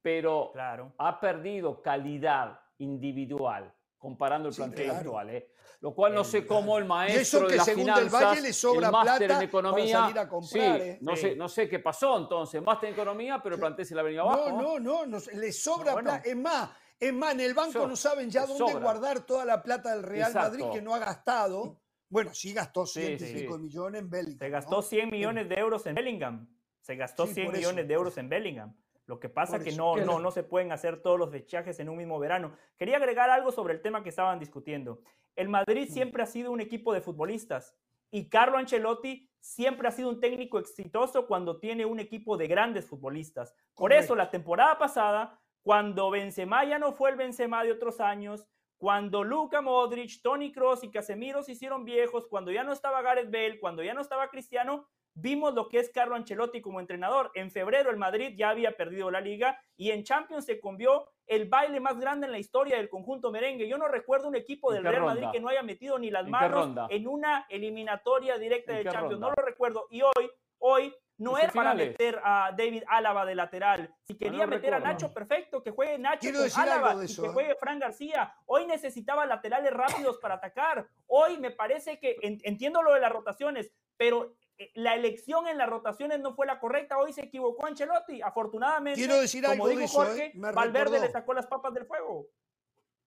[0.00, 0.52] Pero
[0.98, 3.75] ha perdido calidad individual
[4.06, 5.30] comparando el plantel actual.
[5.30, 5.50] ¿eh?
[5.80, 9.32] Lo cual no sé cómo el maestro de las finanzas, el, Valle le sobra máster
[9.32, 10.98] en economía, a comprar, ¿eh?
[11.00, 14.04] no, Sé, no sé qué pasó entonces, máster en economía, pero el plantel se la
[14.04, 14.50] venía abajo.
[14.50, 16.22] No, no, no, le sobra plata.
[16.24, 19.90] Es más, es más, en el banco no saben ya dónde guardar toda la plata
[19.90, 21.80] del Real Madrid que no ha gastado.
[22.08, 24.38] Bueno, sí gastó 105 millones en Bellingham.
[24.38, 26.48] Se gastó 100 millones de euros en Bellingham.
[26.80, 28.76] Se gastó 100 millones de euros en Bellingham.
[29.06, 31.88] Lo que pasa es que no, no, no se pueden hacer todos los fichajes en
[31.88, 32.56] un mismo verano.
[32.76, 35.00] Quería agregar algo sobre el tema que estaban discutiendo.
[35.34, 37.76] El Madrid siempre ha sido un equipo de futbolistas
[38.10, 42.86] y Carlo Ancelotti siempre ha sido un técnico exitoso cuando tiene un equipo de grandes
[42.86, 43.54] futbolistas.
[43.74, 48.48] Por eso la temporada pasada, cuando Benzema ya no fue el Benzema de otros años,
[48.78, 53.30] cuando Luka Modric, Tony Kroos y Casemiro se hicieron viejos, cuando ya no estaba Gareth
[53.30, 57.30] Bale, cuando ya no estaba Cristiano, Vimos lo que es Carlo Ancelotti como entrenador.
[57.34, 61.48] En febrero el Madrid ya había perdido la liga y en Champions se convió el
[61.48, 63.66] baile más grande en la historia del conjunto merengue.
[63.66, 66.68] Yo no recuerdo un equipo del Real Madrid que no haya metido ni las manos
[66.90, 69.18] en una eliminatoria directa de Champions.
[69.18, 69.86] No lo recuerdo.
[69.90, 73.94] Y hoy, hoy no es para meter a David Álava de lateral.
[74.02, 77.56] Si quería meter a Nacho, perfecto, que juegue Nacho con Álava y que juegue ¿eh?
[77.58, 78.34] Fran García.
[78.44, 80.86] Hoy necesitaba laterales rápidos para atacar.
[81.06, 84.34] Hoy me parece que entiendo lo de las rotaciones, pero
[84.74, 86.98] la elección en las rotaciones no fue la correcta.
[86.98, 88.22] Hoy se equivocó Ancelotti.
[88.22, 90.32] Afortunadamente, Quiero decir como dijo Jorge, ¿eh?
[90.34, 92.28] Valverde le sacó las papas del fuego.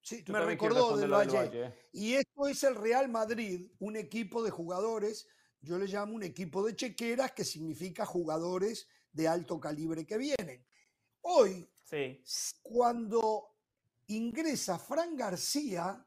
[0.01, 1.49] Sí, me recordó del Valle.
[1.53, 1.89] ¿eh?
[1.91, 5.27] Y esto es el Real Madrid, un equipo de jugadores
[5.61, 10.65] Yo le llamo un equipo de chequeras que significa jugadores de alto calibre que vienen.
[11.21, 11.69] Hoy,
[12.61, 13.55] cuando
[14.07, 16.05] ingresa Fran García,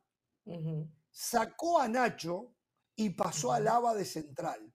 [1.11, 2.55] sacó a Nacho
[2.96, 4.71] y pasó a Lava de central.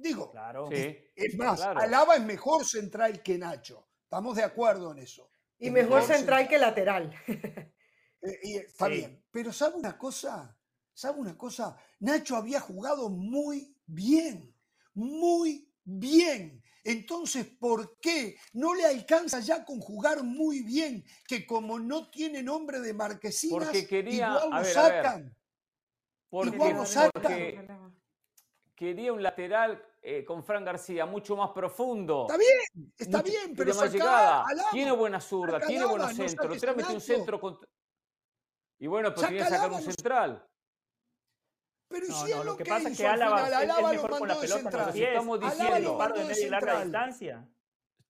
[0.00, 0.68] Digo, claro.
[0.70, 3.86] es, más, Alaba es mejor central que Nacho.
[4.04, 5.30] Estamos de acuerdo en eso.
[5.58, 7.14] Y mejor, central, que lateral.
[8.22, 9.24] Eh, y, está bien.
[9.30, 10.54] Pero ¿sabe una cosa?
[10.92, 11.74] ¿Sabe una cosa?
[12.00, 14.54] Nacho había jugado muy bien,
[14.92, 16.62] muy bien.
[16.84, 21.02] Entonces, ¿por qué no le alcanza ya con jugar muy bien?
[21.26, 25.36] Que como no tiene nombre de marquesinas, porque quería, igual lo sacan.
[26.30, 27.98] igual lo sacan.
[28.76, 32.22] quería un lateral eh, con Fran García mucho más profundo.
[32.22, 34.44] Está bien, está bien, pero más llegada.
[34.72, 36.62] tiene buena zurda, tiene buenos centros.
[36.62, 37.60] No un centro
[38.78, 40.46] Y bueno, pero tiene que sacar un central.
[41.88, 44.86] Pero no, no, lo, que, pasa es que Álava, es, es mejor con la pelota
[44.86, 47.48] los Estamos diciendo de media y larga distancia.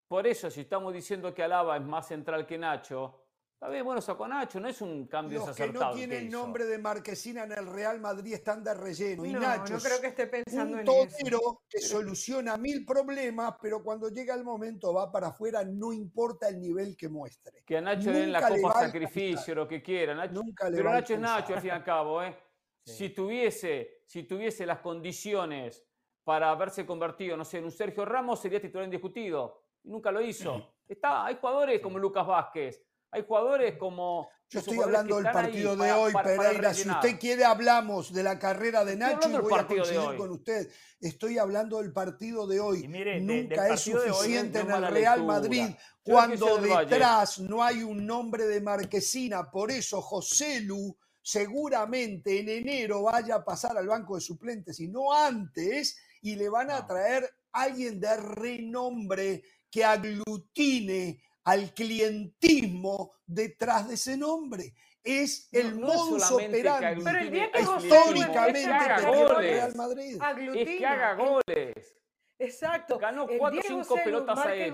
[0.06, 3.19] Por eso, si estamos diciendo que Alaba es más central que Nacho,
[3.60, 6.30] está bien, bueno, sacó a Nacho, no es un cambio Los que no tienen el
[6.30, 9.26] nombre de Marquesina en el Real Madrid están de relleno.
[9.26, 14.08] Y Nacho no creo que esté pensando un totero que soluciona mil problemas, pero cuando
[14.08, 17.62] llega el momento va para afuera, no importa el nivel que muestre.
[17.66, 20.14] Que a Nacho le den la copa sacrificio, lo que quiera.
[20.14, 22.34] Nacho, Nunca le pero Nacho es Nacho, al fin y al cabo, ¿eh?
[22.82, 25.86] Si, tuviese, si tuviese las condiciones
[26.24, 29.64] para haberse convertido, no sé, en un Sergio Ramos, sería titular indiscutido.
[29.82, 30.76] nunca lo hizo.
[30.88, 34.28] Está, hay jugadores como Lucas Vázquez, hay jugadores como...
[34.48, 36.74] Yo estoy hablando del partido de hoy, Pereira.
[36.74, 40.68] si usted quiere, hablamos de la carrera de Nacho y voy a coincidir con usted.
[41.00, 42.88] Estoy hablando del partido de hoy.
[42.88, 45.66] Nunca es suficiente en el Real Madrid
[46.02, 49.48] cuando detrás no hay un nombre de Marquesina.
[49.48, 54.88] Por eso José Lu seguramente en enero vaya a pasar al banco de suplentes y
[54.88, 63.88] no antes, y le van a traer alguien de renombre que aglutine al clientismo detrás
[63.88, 64.72] de ese nombre.
[65.02, 70.18] Es el no, modus operandi Pero el día que históricamente que Real Madrid.
[70.54, 71.96] Es que haga goles.
[72.38, 72.98] Exacto.
[72.98, 74.72] Ganó cuatro o cinco pelotas aéreas.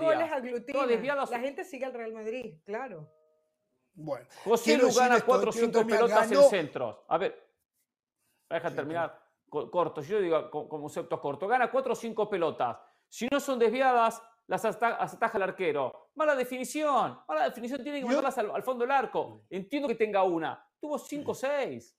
[0.71, 3.11] Goles, La gente sigue al Real Madrid, claro.
[3.93, 6.97] Bueno, José Lu gana cuatro o cinco pelotas en centros.
[7.07, 7.51] A ver,
[8.47, 10.01] deja terminar corto.
[10.01, 11.47] Yo digo como conceptos corto.
[11.47, 12.77] Gana cuatro o cinco pelotas.
[13.09, 16.09] Si no son desviadas, las ataja el arquero.
[16.15, 17.19] Mala definición.
[17.27, 17.83] Mala definición.
[17.83, 19.45] Tiene que mandarlas al, fondo del arco.
[19.49, 20.65] Entiendo que tenga una.
[20.79, 21.95] Tuvo cinco o seis.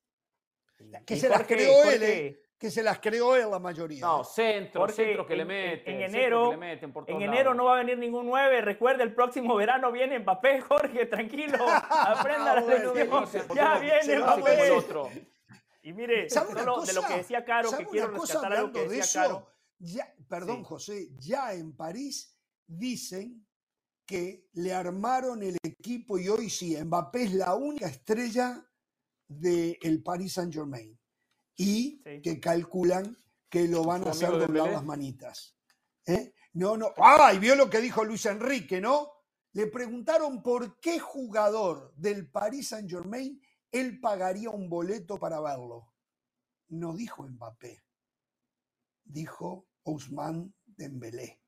[1.06, 2.02] Que se las creó él.
[2.02, 2.42] ¿eh?
[2.58, 4.00] que se las creó él la mayoría.
[4.00, 5.94] No, centro, centro que le meten.
[5.94, 8.62] En, enero, en enero no va a venir ningún 9.
[8.62, 11.56] Recuerda, el próximo verano viene Mbappé, Jorge, tranquilo.
[11.68, 13.54] Aprenda la lección.
[13.54, 14.70] ya viene Mbappé.
[14.72, 15.08] Otro.
[15.82, 19.46] Y mire, solo de lo que decía Caro, que quiero rescatar algo que decía Caro.
[19.78, 22.37] Ya, perdón, José, ya en París
[22.68, 23.44] dicen
[24.07, 28.64] que le armaron el equipo y hoy sí, Mbappé es la única estrella
[29.26, 30.98] del Paris Saint-Germain
[31.57, 33.16] y que calculan
[33.50, 35.57] que lo van a hacer doblar las manitas.
[36.07, 36.33] ¿eh?
[36.52, 36.92] No, no.
[36.98, 37.33] ¡Ah!
[37.35, 39.11] Y vio lo que dijo Luis Enrique, ¿no?
[39.52, 45.92] Le preguntaron por qué jugador del Paris Saint Germain él pagaría un boleto para verlo.
[46.68, 47.83] No dijo Mbappé,
[49.04, 51.40] dijo Ousmane Dembélé.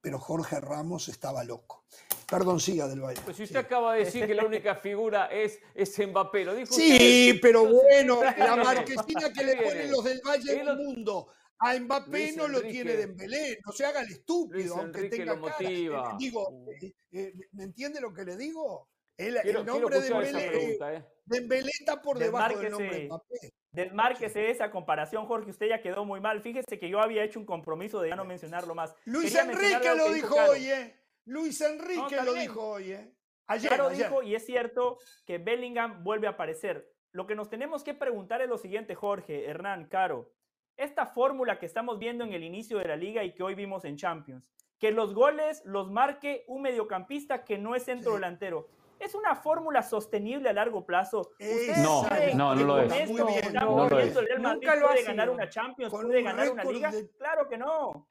[0.00, 1.84] Pero Jorge Ramos estaba loco.
[2.28, 3.20] Perdón, siga del Valle.
[3.24, 6.74] Pues si usted acaba de decir que la única figura es, es Mbappé, lo dijo
[6.74, 11.28] Sí, pero bueno, la marquesina que le ponen los del Valle del mundo
[11.60, 16.16] a Mbappé no lo tiene Dembélé, no se haga el estúpido, aunque tenga lo motiva.
[16.18, 16.70] Digo, uh.
[16.70, 18.88] eh, eh, ¿me entiende lo que le digo?
[19.16, 21.04] El, nombre de Dembélé, eh.
[21.24, 23.54] Dembélé está por debajo del nombre de Mbappé.
[23.78, 25.50] Desmárquese esa comparación, Jorge.
[25.50, 26.40] Usted ya quedó muy mal.
[26.40, 28.92] Fíjese que yo había hecho un compromiso de ya no mencionarlo más.
[29.04, 30.96] Luis Enrique lo dijo hoy, ¿eh?
[31.26, 33.14] Luis Enrique lo dijo hoy, ¿eh?
[33.46, 36.92] Ayer, claro dijo, y es cierto que Bellingham vuelve a aparecer.
[37.12, 40.32] Lo que nos tenemos que preguntar es lo siguiente, Jorge, Hernán, Caro.
[40.76, 43.84] Esta fórmula que estamos viendo en el inicio de la liga y que hoy vimos
[43.84, 48.68] en Champions, que los goles los marque un mediocampista que no es centro delantero.
[48.98, 51.30] ¿Es una fórmula sostenible a largo plazo?
[51.78, 53.10] no, no, no lo es.
[53.10, 54.14] no, lo es.
[54.38, 56.92] Nunca lo puede ganar una Champions, puede ganar una liga.
[57.18, 58.08] Claro que no.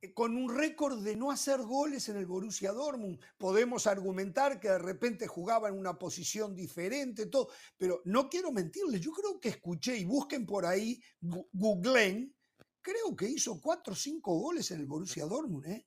[0.00, 3.20] Eh, con un récord de no hacer goles en el Borussia Dortmund.
[3.36, 9.00] Podemos argumentar que de repente jugaba en una posición diferente, todo, pero no quiero mentirles,
[9.00, 12.32] yo creo que escuché y busquen por ahí, googleen,
[12.80, 15.66] creo que hizo cuatro o cinco goles en el Borussia Dortmund.
[15.66, 15.86] ¿eh?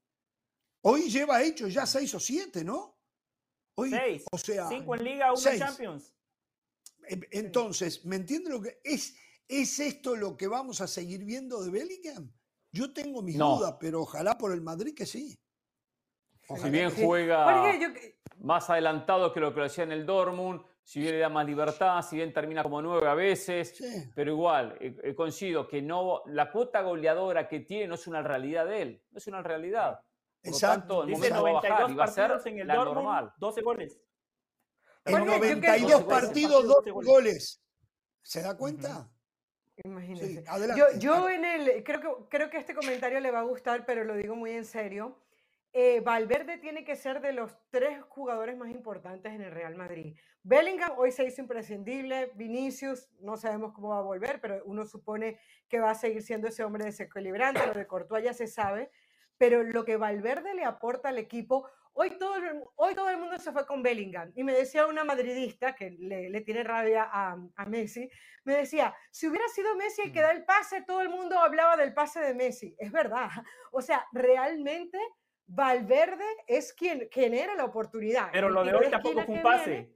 [0.81, 3.00] Hoy lleva hecho ya seis o siete, ¿no?
[3.75, 4.25] Hoy, seis.
[4.31, 6.13] O sea, cinco en Liga, uno en Champions.
[7.31, 9.15] Entonces, ¿me entiende lo que es?
[9.47, 12.31] ¿Es esto lo que vamos a seguir viendo de Bellingham?
[12.71, 15.37] Yo tengo mis dudas, pero ojalá por el Madrid que sí.
[16.61, 17.69] si bien juega
[18.39, 21.45] más adelantado que lo que lo hacía en el Dortmund, si bien le da más
[21.45, 23.75] libertad, si bien termina como nueve a veces,
[24.15, 28.65] pero igual, he coincido que no, la cuota goleadora que tiene no es una realidad
[28.65, 29.99] de él, no es una realidad.
[30.43, 31.05] Exacto.
[31.05, 33.33] Dice 92 partidos en el Dortmund, normal.
[33.37, 34.01] 12 goles.
[35.05, 37.61] En 92 partidos, 12 goles.
[38.21, 39.09] ¿Se da cuenta?
[39.83, 40.43] Imagínense.
[40.99, 44.15] yo, en el, creo que, creo que este comentario le va a gustar, pero lo
[44.15, 45.17] digo muy en serio.
[45.73, 50.17] Eh, Valverde tiene que ser de los tres jugadores más importantes en el Real Madrid.
[50.43, 55.39] Bellingham hoy se hizo imprescindible, Vinicius no sabemos cómo va a volver, pero uno supone
[55.69, 58.91] que va a seguir siendo ese hombre desequilibrante, lo de Courtois ya se sabe,
[59.41, 63.39] pero lo que Valverde le aporta al equipo, hoy todo el, hoy todo el mundo
[63.39, 67.65] se fue con Bellingham y me decía una madridista que le, tiene rabia a, a,
[67.65, 68.07] Messi,
[68.43, 71.75] me decía, si hubiera sido Messi el que da el pase, todo el mundo hablaba
[71.75, 73.29] del pase de Messi, es verdad,
[73.71, 74.99] o sea, realmente
[75.47, 78.29] Valverde es quien genera la oportunidad.
[78.31, 79.89] Pero lo de hoy tampoco fue un pase.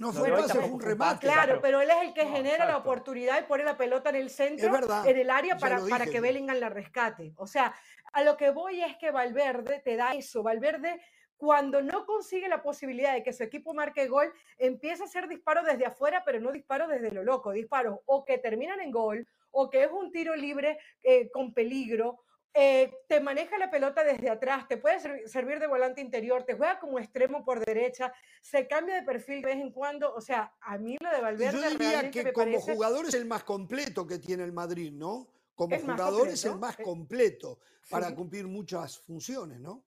[0.00, 1.26] No fue un pase, fue un remate.
[1.26, 4.30] Claro, pero él es el que genera la oportunidad y pone la pelota en el
[4.30, 4.74] centro,
[5.04, 7.34] en el área para, para que Bellingham la rescate.
[7.36, 7.74] O sea,
[8.14, 10.42] a lo que voy es que Valverde te da eso.
[10.42, 11.02] Valverde
[11.36, 15.66] cuando no consigue la posibilidad de que su equipo marque gol, empieza a hacer disparos
[15.66, 19.68] desde afuera, pero no disparos desde lo loco, disparos o que terminan en gol, o
[19.68, 22.20] que es un tiro libre eh, con peligro,
[22.52, 24.98] eh, te maneja la pelota desde atrás, te puede
[25.28, 29.48] servir de volante interior, te juega como extremo por derecha, se cambia de perfil de
[29.48, 30.12] vez en cuando.
[30.14, 31.60] O sea, a mí lo de Valverde.
[31.60, 35.28] Yo diría que como jugador es el más completo que tiene el Madrid, ¿no?
[35.54, 39.84] Como jugador es el más completo para cumplir muchas funciones, ¿no?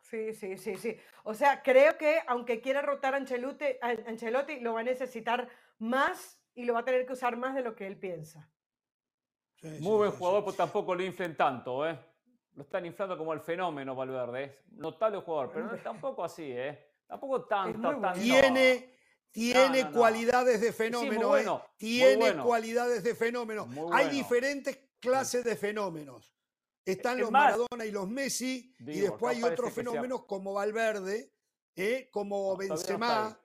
[0.00, 0.96] Sí, sí, sí, sí.
[1.24, 5.48] O sea, creo que aunque quiera rotar a Ancelotti, Ancelotti, lo va a necesitar
[5.78, 8.50] más y lo va a tener que usar más de lo que él piensa.
[9.62, 11.98] Muy buen jugador, pero tampoco lo inflen tanto, ¿eh?
[12.54, 14.64] Lo están inflando como el fenómeno Valverde.
[14.72, 16.94] Notable jugador, pero no, tampoco así, ¿eh?
[17.06, 18.20] Tampoco tanto, tanto.
[18.20, 18.94] Tiene,
[19.30, 21.46] tiene cualidades de fenómeno, ¿eh?
[21.76, 23.68] Tiene cualidades de fenómeno.
[23.92, 26.34] Hay diferentes clases de fenómenos.
[26.84, 31.32] Están los Maradona y los Messi, y después hay otros fenómenos como Valverde,
[31.76, 32.08] ¿eh?
[32.10, 33.38] como Benzema,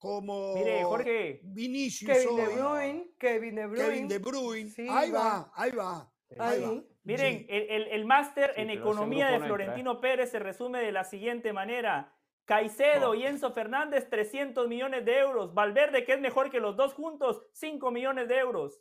[0.00, 1.40] como Mire, Jorge.
[1.44, 3.84] Vinicius Kevin De Bruyne, Kevin De Bruyne.
[3.84, 4.72] Kevin De Bruyne.
[4.90, 6.10] ahí va, ahí va.
[6.38, 6.86] Ahí.
[7.04, 9.98] Miren, el, el, máster en economía de Florentino ¿eh?
[10.00, 12.14] Pérez se resume de la siguiente manera.
[12.46, 15.52] Caicedo y Enzo Fernández, 300 millones de euros.
[15.54, 18.80] Valverde, que es mejor que los dos juntos, 5 millones de euros.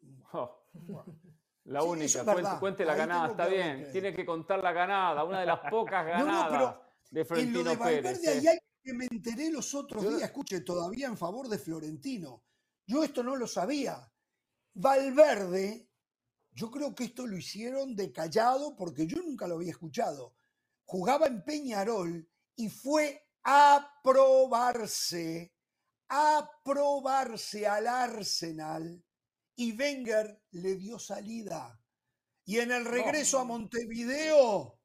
[1.64, 2.24] La única,
[2.58, 3.90] cuente, la ganada, está bien.
[3.92, 6.76] Tiene que contar la ganada, una de las pocas ganadas
[7.10, 8.26] de Florentino Pérez.
[8.26, 8.58] ¿eh?
[8.92, 12.44] Me enteré los otros días, escuche, todavía en favor de Florentino.
[12.86, 14.10] Yo esto no lo sabía.
[14.74, 15.88] Valverde,
[16.52, 20.34] yo creo que esto lo hicieron de callado porque yo nunca lo había escuchado.
[20.84, 25.54] Jugaba en Peñarol y fue a probarse,
[26.08, 29.04] a probarse al Arsenal
[29.54, 31.80] y Wenger le dio salida.
[32.44, 34.78] Y en el regreso a Montevideo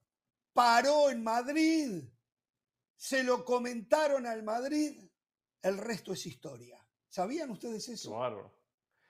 [0.54, 2.04] paró en Madrid
[3.04, 4.97] se lo comentaron al Madrid,
[5.62, 6.80] el resto es historia.
[7.10, 8.12] ¿Sabían ustedes eso?
[8.12, 8.58] Claro.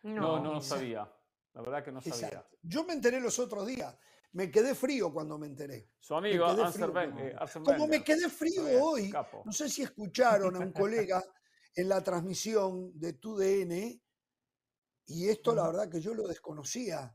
[0.02, 1.08] No, no, no sabía.
[1.54, 2.44] La verdad que no sabía.
[2.64, 3.96] Yo me enteré los otros días.
[4.32, 5.92] Me quedé frío cuando me enteré.
[6.00, 9.14] Su amigo eh, Como me quedé frío hoy,
[9.46, 11.24] no sé si escucharon a un colega
[11.76, 14.02] en la transmisión de TUDN,
[15.06, 17.14] y esto la verdad que yo lo desconocía,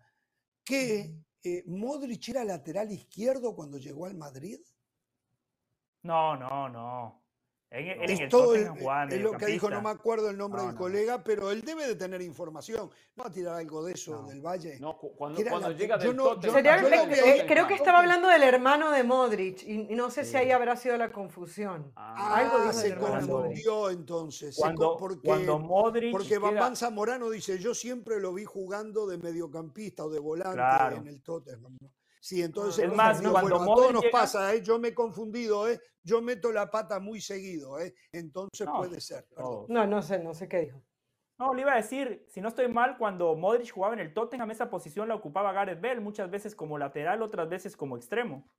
[0.65, 4.61] que eh, Modric era lateral izquierdo cuando llegó al Madrid.
[6.03, 7.29] No, no, no.
[7.71, 8.67] En, es todo el,
[9.11, 11.97] es lo que dijo, no me acuerdo el nombre del colega, pero él debe de
[11.97, 12.91] tener información.
[13.15, 14.81] ¿No va a tirar algo de eso del Valle?
[14.81, 15.39] No, cuando,
[15.73, 16.17] llega del
[17.47, 20.97] Creo que estaba hablando del hermano de Modric y, no sé si ahí habrá sido
[20.97, 21.93] la confusión.
[21.95, 24.57] Ah, algo se confundió entonces.
[24.57, 30.07] Cuando, porque, cuando Modric Porque Bambán Zamorano dice, yo siempre lo vi jugando de mediocampista
[30.07, 31.77] o de volante en el Tottenham.
[32.21, 34.63] Sí, entonces es más, cuando a todos nos pasa, ¿eh?
[34.63, 35.81] yo me he confundido, ¿eh?
[36.03, 37.95] yo meto la pata muy seguido, ¿eh?
[38.13, 39.27] entonces puede ser.
[39.69, 40.83] No, no sé, no sé qué dijo.
[41.39, 44.51] No, le iba a decir, si no estoy mal, cuando Modric jugaba en el Tottenham,
[44.51, 48.51] esa posición la ocupaba Gareth Bell, muchas veces como lateral, otras veces como extremo.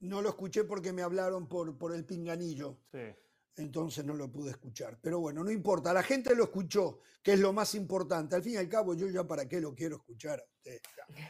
[0.00, 2.78] No lo escuché porque me hablaron por, por el pinganillo.
[2.90, 3.14] Sí
[3.56, 4.98] entonces no lo pude escuchar.
[5.00, 8.36] Pero bueno, no importa, la gente lo escuchó, que es lo más importante.
[8.36, 10.80] Al fin y al cabo, yo ya para qué lo quiero escuchar a usted.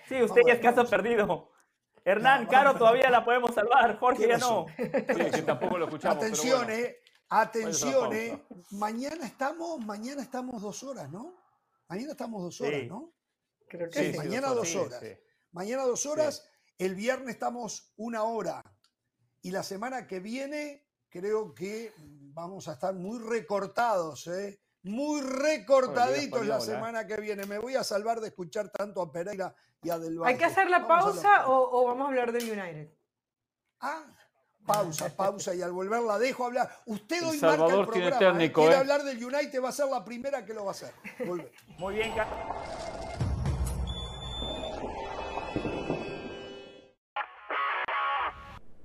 [0.08, 1.50] Sí, usted ya es caso perdido.
[2.04, 4.66] Hernán, Caro, todavía la podemos salvar, Jorge ya no.
[4.76, 6.16] Sí, que tampoco lo escuchamos.
[6.16, 6.96] Atención, eh,
[7.28, 8.44] atención, eh.
[8.72, 11.36] Mañana estamos, mañana estamos dos horas, ¿no?
[11.88, 13.14] Mañana estamos dos horas, ¿no?
[13.68, 15.00] Creo que sí, mañana dos horas.
[15.52, 18.62] Mañana dos horas, el viernes estamos una hora.
[19.42, 21.92] Y la semana que viene creo que
[22.32, 24.58] vamos a estar muy recortados, ¿eh?
[24.84, 27.44] muy recortaditos la semana que viene.
[27.44, 30.32] Me voy a salvar de escuchar tanto a Pereira y a Del Valle.
[30.32, 32.90] ¿Hay que hacer la pausa o, vamos a hablar del United?
[33.80, 34.04] Ah,
[34.64, 36.70] pausa, pausa y al volver la dejo hablar.
[36.86, 38.44] Usted hoy marca el programa.
[38.44, 38.52] ¿eh?
[38.52, 38.78] Quiere ¿eh?
[38.78, 40.94] hablar del United, va a ser la primera que lo va a hacer.
[41.78, 42.12] Muy bien,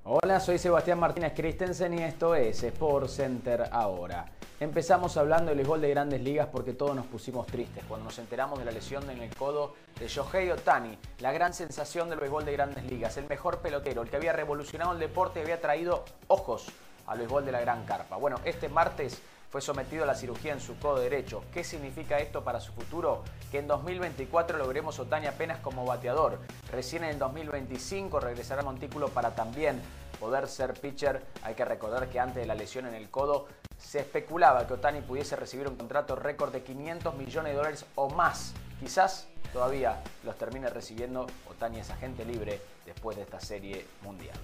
[0.09, 4.25] Hola, soy Sebastián Martínez Christensen y esto es Sport Center ahora.
[4.57, 8.57] Empezamos hablando del béisbol de grandes ligas porque todos nos pusimos tristes cuando nos enteramos
[8.57, 12.53] de la lesión en el codo de Shohei Otani, la gran sensación del béisbol de
[12.53, 16.67] grandes ligas, el mejor pelotero, el que había revolucionado el deporte y había traído ojos
[17.05, 18.15] al béisbol de la gran carpa.
[18.15, 21.43] Bueno, este martes fue sometido a la cirugía en su codo derecho.
[21.53, 23.23] ¿Qué significa esto para su futuro?
[23.51, 26.39] Que en 2024 logremos Otani apenas como bateador.
[26.71, 29.81] Recién en 2025 regresará a Montículo para también
[30.19, 31.23] poder ser pitcher.
[31.43, 35.01] Hay que recordar que antes de la lesión en el codo se especulaba que Otani
[35.01, 38.53] pudiese recibir un contrato récord de 500 millones de dólares o más.
[38.79, 41.25] Quizás todavía los termine recibiendo.
[41.49, 44.37] Otani es agente libre después de esta serie mundial.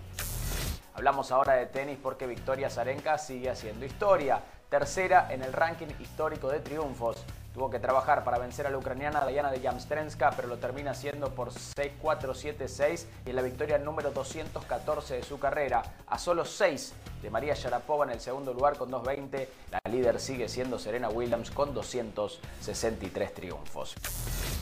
[0.96, 4.42] Hablamos ahora de tenis porque Victoria Zarenka sigue haciendo historia
[4.74, 7.24] tercera en el ranking histórico de triunfos.
[7.54, 11.30] Tuvo que trabajar para vencer a la ucraniana Diana de Jamstrenska, pero lo termina haciendo
[11.36, 15.84] por 6-4-7-6 y en la victoria número 214 de su carrera.
[16.08, 19.48] A solo 6 de María Sharapova en el segundo lugar con 2.20.
[19.70, 23.94] La líder sigue siendo Serena Williams con 263 triunfos.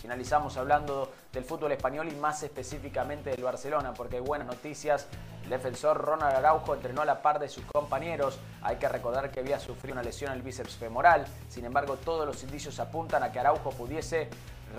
[0.01, 5.07] Finalizamos hablando del fútbol español y más específicamente del Barcelona, porque hay buenas noticias
[5.43, 8.39] el defensor Ronald Araujo entrenó a la par de sus compañeros.
[8.61, 11.25] Hay que recordar que había sufrido una lesión el bíceps femoral.
[11.49, 14.29] Sin embargo, todos los indicios apuntan a que Araujo pudiese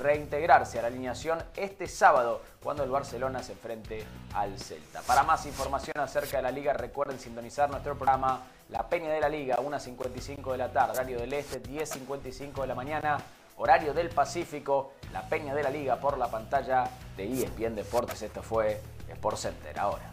[0.00, 5.02] reintegrarse a la alineación este sábado cuando el Barcelona se enfrente al Celta.
[5.02, 9.28] Para más información acerca de la liga, recuerden sintonizar nuestro programa La Peña de la
[9.28, 13.18] Liga, 1.55 de la tarde, horario del Este, 10.55 de la mañana,
[13.56, 18.22] horario del Pacífico, La Peña de la Liga por la pantalla de ESPN Deportes.
[18.22, 19.78] Esto fue Sport Center.
[19.78, 20.10] Ahora.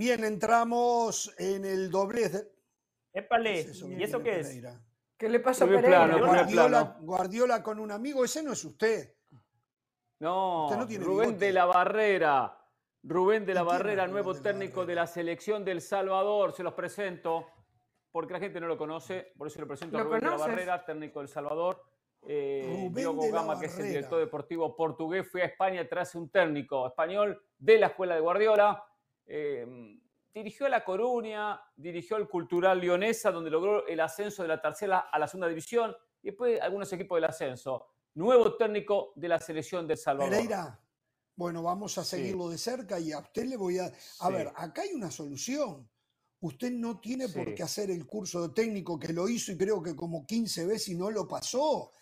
[0.00, 2.50] Bien, entramos en el doblez.
[3.12, 4.62] Épale, ¿y eso qué es?
[5.18, 6.16] ¿Qué le pasa a Pereira?
[6.16, 9.14] Guardiola, Guardiola, con un amigo, ese no es usted.
[10.20, 10.70] No,
[11.00, 12.58] Rubén de la Barrera.
[13.02, 16.54] Rubén de la Barrera, nuevo técnico de la selección del Salvador.
[16.54, 17.48] Se los presento
[18.10, 20.82] porque la gente no lo conoce, por eso lo presento a Rubén de la Barrera,
[20.82, 21.84] técnico del Salvador.
[22.26, 26.86] Eh, Diogo Gama, que es el director deportivo portugués, fue a España tras un técnico
[26.86, 28.82] español de la escuela de Guardiola.
[29.26, 29.66] Eh,
[30.32, 35.10] dirigió a La Coruña, dirigió al Cultural Leonesa, donde logró el ascenso de la tercera
[35.12, 37.86] a la segunda división, y después algunos equipos del ascenso.
[38.14, 40.30] Nuevo técnico de la selección del Salvador.
[40.30, 40.80] Pereira,
[41.36, 43.90] bueno, vamos a seguirlo de cerca y a usted le voy a...
[44.20, 45.88] A ver, acá hay una solución.
[46.40, 49.82] Usted no tiene por qué hacer el curso de técnico que lo hizo y creo
[49.82, 51.92] que como 15 veces y no lo pasó.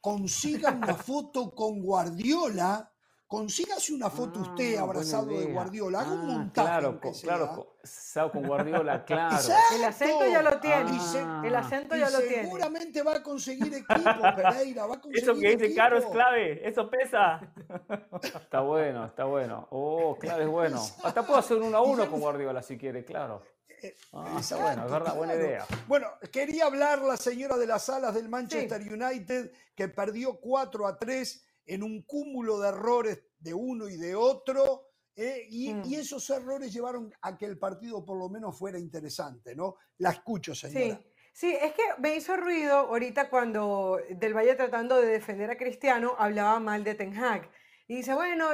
[0.00, 2.91] Consiga una foto con Guardiola
[3.32, 6.68] consígase una foto usted ah, abrazado de Guardiola, haga un ah, montaje.
[6.68, 9.38] Claro, claro, con Guardiola, claro.
[9.74, 11.48] el acento ya lo tiene.
[11.48, 12.42] el acento ya lo tiene.
[12.42, 14.84] Seguramente va a conseguir equipo, Pereira.
[14.84, 17.40] Va a conseguir eso que dice Caro es clave, eso pesa.
[18.22, 19.66] Está bueno, está bueno.
[19.70, 20.86] Oh, claro, es bueno.
[21.02, 23.42] Hasta puedo hacer uno a uno con Guardiola si quiere, claro.
[23.82, 25.64] Eh, ah, está bueno, es verdad, buena idea.
[25.88, 30.98] Bueno, quería hablar la señora de las alas del Manchester United que perdió 4 a
[30.98, 35.84] 3 en un cúmulo de errores de uno y de otro, eh, mm.
[35.84, 39.76] y, esos errores llevaron a que el partido por lo menos fuera interesante, ¿no?
[39.98, 40.96] La escucho, señora.
[40.96, 41.08] Sí.
[41.34, 46.14] Sí, es que me hizo ruido ahorita cuando Del Valle tratando de defender a Cristiano
[46.18, 47.48] hablaba mal de Ten Hag.
[47.88, 48.46] Y dice, bueno,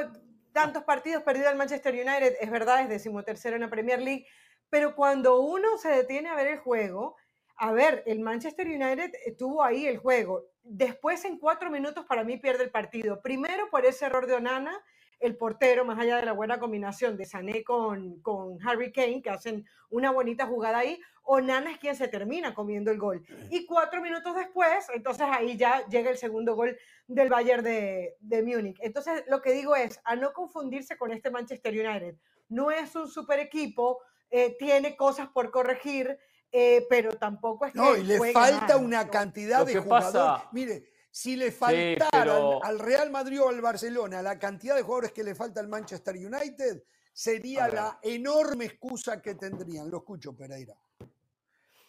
[0.53, 4.25] tantos partidos perdidos al Manchester United, es verdad, es decimotercero en la Premier League,
[4.69, 7.17] pero cuando uno se detiene a ver el juego,
[7.57, 10.45] a ver, el Manchester United tuvo ahí el juego.
[10.63, 13.21] Después, en cuatro minutos, para mí pierde el partido.
[13.21, 14.79] Primero, por ese error de Onana,
[15.19, 19.29] el portero, más allá de la buena combinación de Sané con, con Harry Kane, que
[19.29, 23.23] hacen una bonita jugada ahí, Onana es quien se termina comiendo el gol.
[23.51, 28.41] Y cuatro minutos después, entonces ahí ya llega el segundo gol del Bayern de, de
[28.43, 28.79] Múnich.
[28.81, 32.15] Entonces, lo que digo es, a no confundirse con este Manchester United.
[32.47, 33.99] No es un super equipo,
[34.31, 36.17] eh, tiene cosas por corregir,
[36.51, 37.79] eh, pero tampoco es que.
[37.79, 40.43] No, y le falta una cantidad de jugadores.
[40.51, 45.23] Mire, Si le faltaran al Real Madrid o al Barcelona la cantidad de jugadores que
[45.23, 49.89] le falta al Manchester United, sería la enorme excusa que tendrían.
[49.89, 50.75] Lo escucho, Pereira.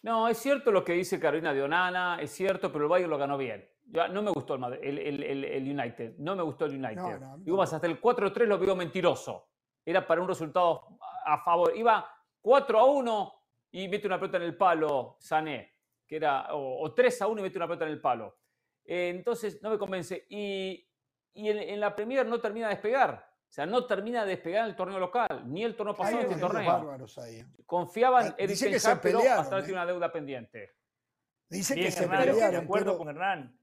[0.03, 3.17] No, es cierto lo que dice Carolina de Onana, es cierto, pero el Bayern lo
[3.17, 3.67] ganó bien.
[4.11, 7.19] no me gustó el, el, United, no me gustó el United.
[7.37, 9.47] Digo más, hasta el 4-3 lo veo mentiroso.
[9.85, 11.75] Era para un resultado a favor.
[11.75, 12.07] Iba
[12.41, 13.40] 4 a 1
[13.71, 15.73] y mete una pelota en el palo, Sané,
[16.05, 18.37] que era, o, 3 a 1 y mete una pelota en el palo.
[18.83, 20.25] Eh, entonces, no me convence.
[20.29, 20.87] Y,
[21.33, 23.29] en, la Premier no termina de despegar.
[23.49, 26.39] O sea, no termina de despegar el torneo local, ni el torneo pasado, ni el
[26.39, 27.07] torneo.
[27.65, 29.63] Confiaban en Dice que se pero hasta ¿eh?
[29.63, 30.75] tiene una deuda pendiente.
[31.49, 32.51] Dice que se pelearon.
[32.51, 33.60] De acuerdo con Hernán.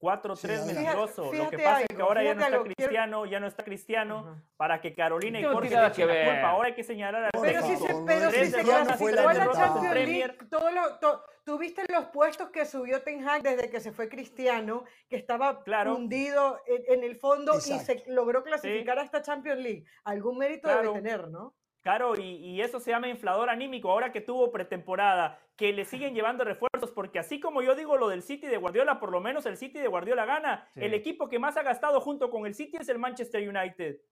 [0.00, 1.32] 4-3 mentiroso.
[1.32, 4.80] Lo que pasa es que ahora ya no está Cristiano, ya no está Cristiano, para
[4.80, 6.50] que Carolina y Jorge le que la culpa.
[6.50, 9.94] Ahora hay que señalar al Pero si se, pero si se clasificó a la Champions
[9.94, 10.98] League, todo lo,
[11.44, 16.60] tuviste los puestos que subió Ten Hag desde que se fue Cristiano, que estaba hundido
[16.66, 19.84] en, el fondo y se logró clasificar a esta Champions League.
[20.04, 21.54] Algún mérito debe tener, ¿no?
[21.88, 23.90] Claro, y, eso se llama inflador anímico.
[23.90, 28.08] Ahora que tuvo pretemporada, que le siguen llevando refuerzos, porque así como yo digo lo
[28.10, 30.70] del City de Guardiola, por lo menos el City de Guardiola gana.
[30.74, 34.02] El equipo que más ha gastado junto con el City es el Manchester United.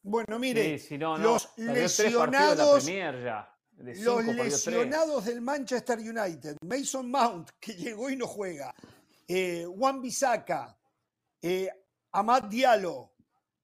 [0.00, 0.78] Bueno, mire,
[1.18, 2.88] los lesionados,
[3.76, 8.72] los lesionados del Manchester United, Mason Mount, que llegó y no juega,
[9.26, 10.78] eh, Juan Bisaca,
[11.42, 11.68] eh,
[12.12, 13.10] Amad Diallo,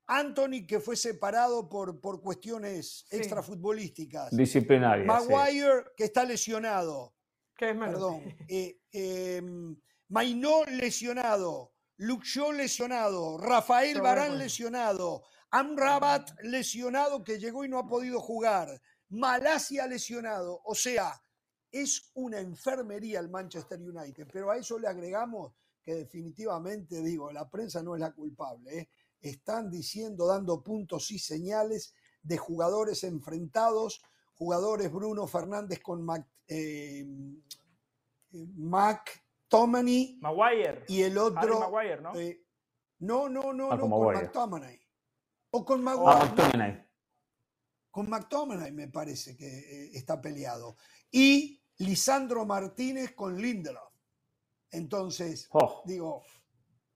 [0.07, 4.37] Anthony, que fue separado por, por cuestiones extrafutbolísticas.
[4.37, 5.07] Disciplinarias.
[5.07, 7.15] Maguire, que está lesionado.
[7.57, 8.23] ¿Qué es Perdón.
[8.49, 9.77] Eh, em,
[10.09, 11.73] Mainó lesionado.
[11.97, 13.39] Luke lesionado.
[13.39, 15.25] Rafael Barán lesionado.
[15.51, 18.81] Amrabat lesionado, que llegó y no ha podido jugar.
[19.09, 20.61] Malasia lesionado.
[20.65, 21.21] O sea,
[21.71, 24.29] es una enfermería el Manchester United.
[24.33, 25.53] Pero a eso le agregamos
[25.83, 28.79] que definitivamente, digo, la prensa no es la culpable.
[28.79, 28.89] ¿eh?
[29.29, 34.03] Están diciendo, dando puntos y señales de jugadores enfrentados,
[34.35, 37.07] jugadores Bruno Fernández con Mac, eh,
[38.33, 40.85] McTominay Maguire.
[40.89, 41.61] y el otro...
[41.61, 42.15] Maguire, ¿no?
[42.17, 42.45] Eh,
[43.01, 44.81] no, no, no, ah, no, con McTominay.
[45.51, 46.89] O con ah, Maguire.
[47.91, 50.77] Con McTominay me parece que eh, está peleado.
[51.11, 53.93] Y Lisandro Martínez con Lindelof.
[54.71, 55.83] Entonces, oh.
[55.85, 56.25] digo,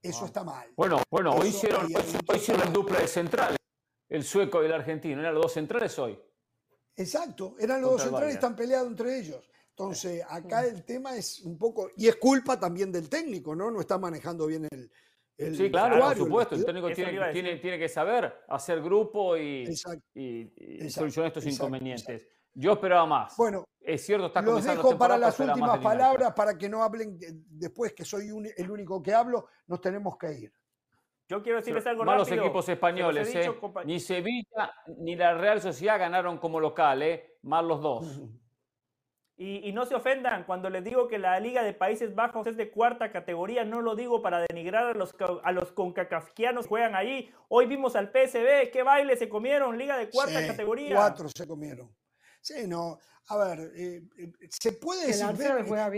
[0.02, 0.68] eso está mal.
[0.76, 3.58] Bueno, bueno, hoy hicieron, hoy, hicieron el dupla de centrales,
[4.08, 5.20] el sueco y el argentino.
[5.20, 6.18] Eran los dos centrales hoy.
[6.96, 9.48] Exacto, eran los dos centrales y están peleados entre ellos.
[9.70, 13.70] Entonces, acá el tema es un poco, y es culpa también del técnico, ¿no?
[13.70, 14.90] No está manejando bien el...
[15.36, 16.54] el sí, claro, por supuesto.
[16.56, 19.68] El técnico tiene, tiene, que saber hacer grupo y,
[20.14, 22.26] y, solucionar estos inconvenientes.
[22.54, 23.36] Yo esperaba más.
[23.36, 27.18] Bueno, es cierto, está los dejo para las últimas palabras para que no hablen
[27.48, 30.52] después que soy el único que hablo, nos tenemos que ir.
[31.26, 33.50] Yo quiero decirles algo Malos equipos españoles, ¿eh?
[33.84, 37.38] Ni Sevilla ni la Real Sociedad ganaron como local, ¿eh?
[37.42, 38.04] Más los dos.
[39.40, 42.72] Y, no se ofendan, cuando les digo que la Liga de Países Bajos es de
[42.72, 45.14] cuarta categoría, no lo digo para denigrar a los,
[45.44, 47.30] a los concacafquianos que juegan allí.
[47.46, 50.96] Hoy vimos al PSB, qué baile se comieron, Liga de cuarta categoría.
[50.96, 51.88] Cuatro se comieron.
[52.40, 52.98] Sí, no.
[53.30, 55.26] A ver, eh, eh, se puede decir.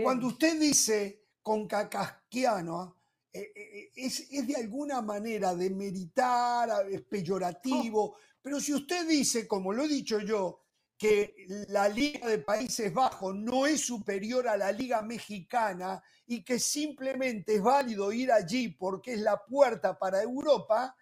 [0.03, 2.97] cuando usted dice con cacasquiano,
[3.31, 8.03] eh, es, de alguna manera de meritar, es peyorativo.
[8.03, 8.17] Oh.
[8.41, 10.61] Pero si usted dice, como lo he dicho yo,
[10.97, 11.33] que
[11.69, 17.55] la Liga de Países Bajos no es superior a la Liga Mexicana y que simplemente
[17.55, 20.95] es válido ir allí porque es la puerta para Europa,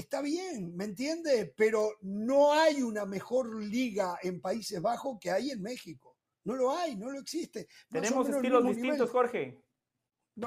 [0.00, 1.52] está bien, ¿me entiende?
[1.56, 6.16] Pero no hay una mejor liga en Países Bajos que hay en México.
[6.44, 7.68] No lo hay, no lo existe.
[7.88, 9.62] Tenemos estilos distintos, Jorge.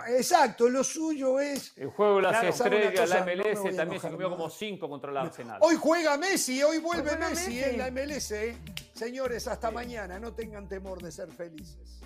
[0.07, 1.71] exacto, lo suyo es.
[1.77, 5.59] El juego de las estrellas, la MLS también se comió como cinco contra el Arsenal.
[5.61, 8.31] Hoy juega Messi, hoy vuelve Messi, en la MLS.
[8.31, 8.57] ¿eh?
[8.93, 10.19] Señores, hasta mañana.
[10.19, 12.01] No tengan temor de ser felices.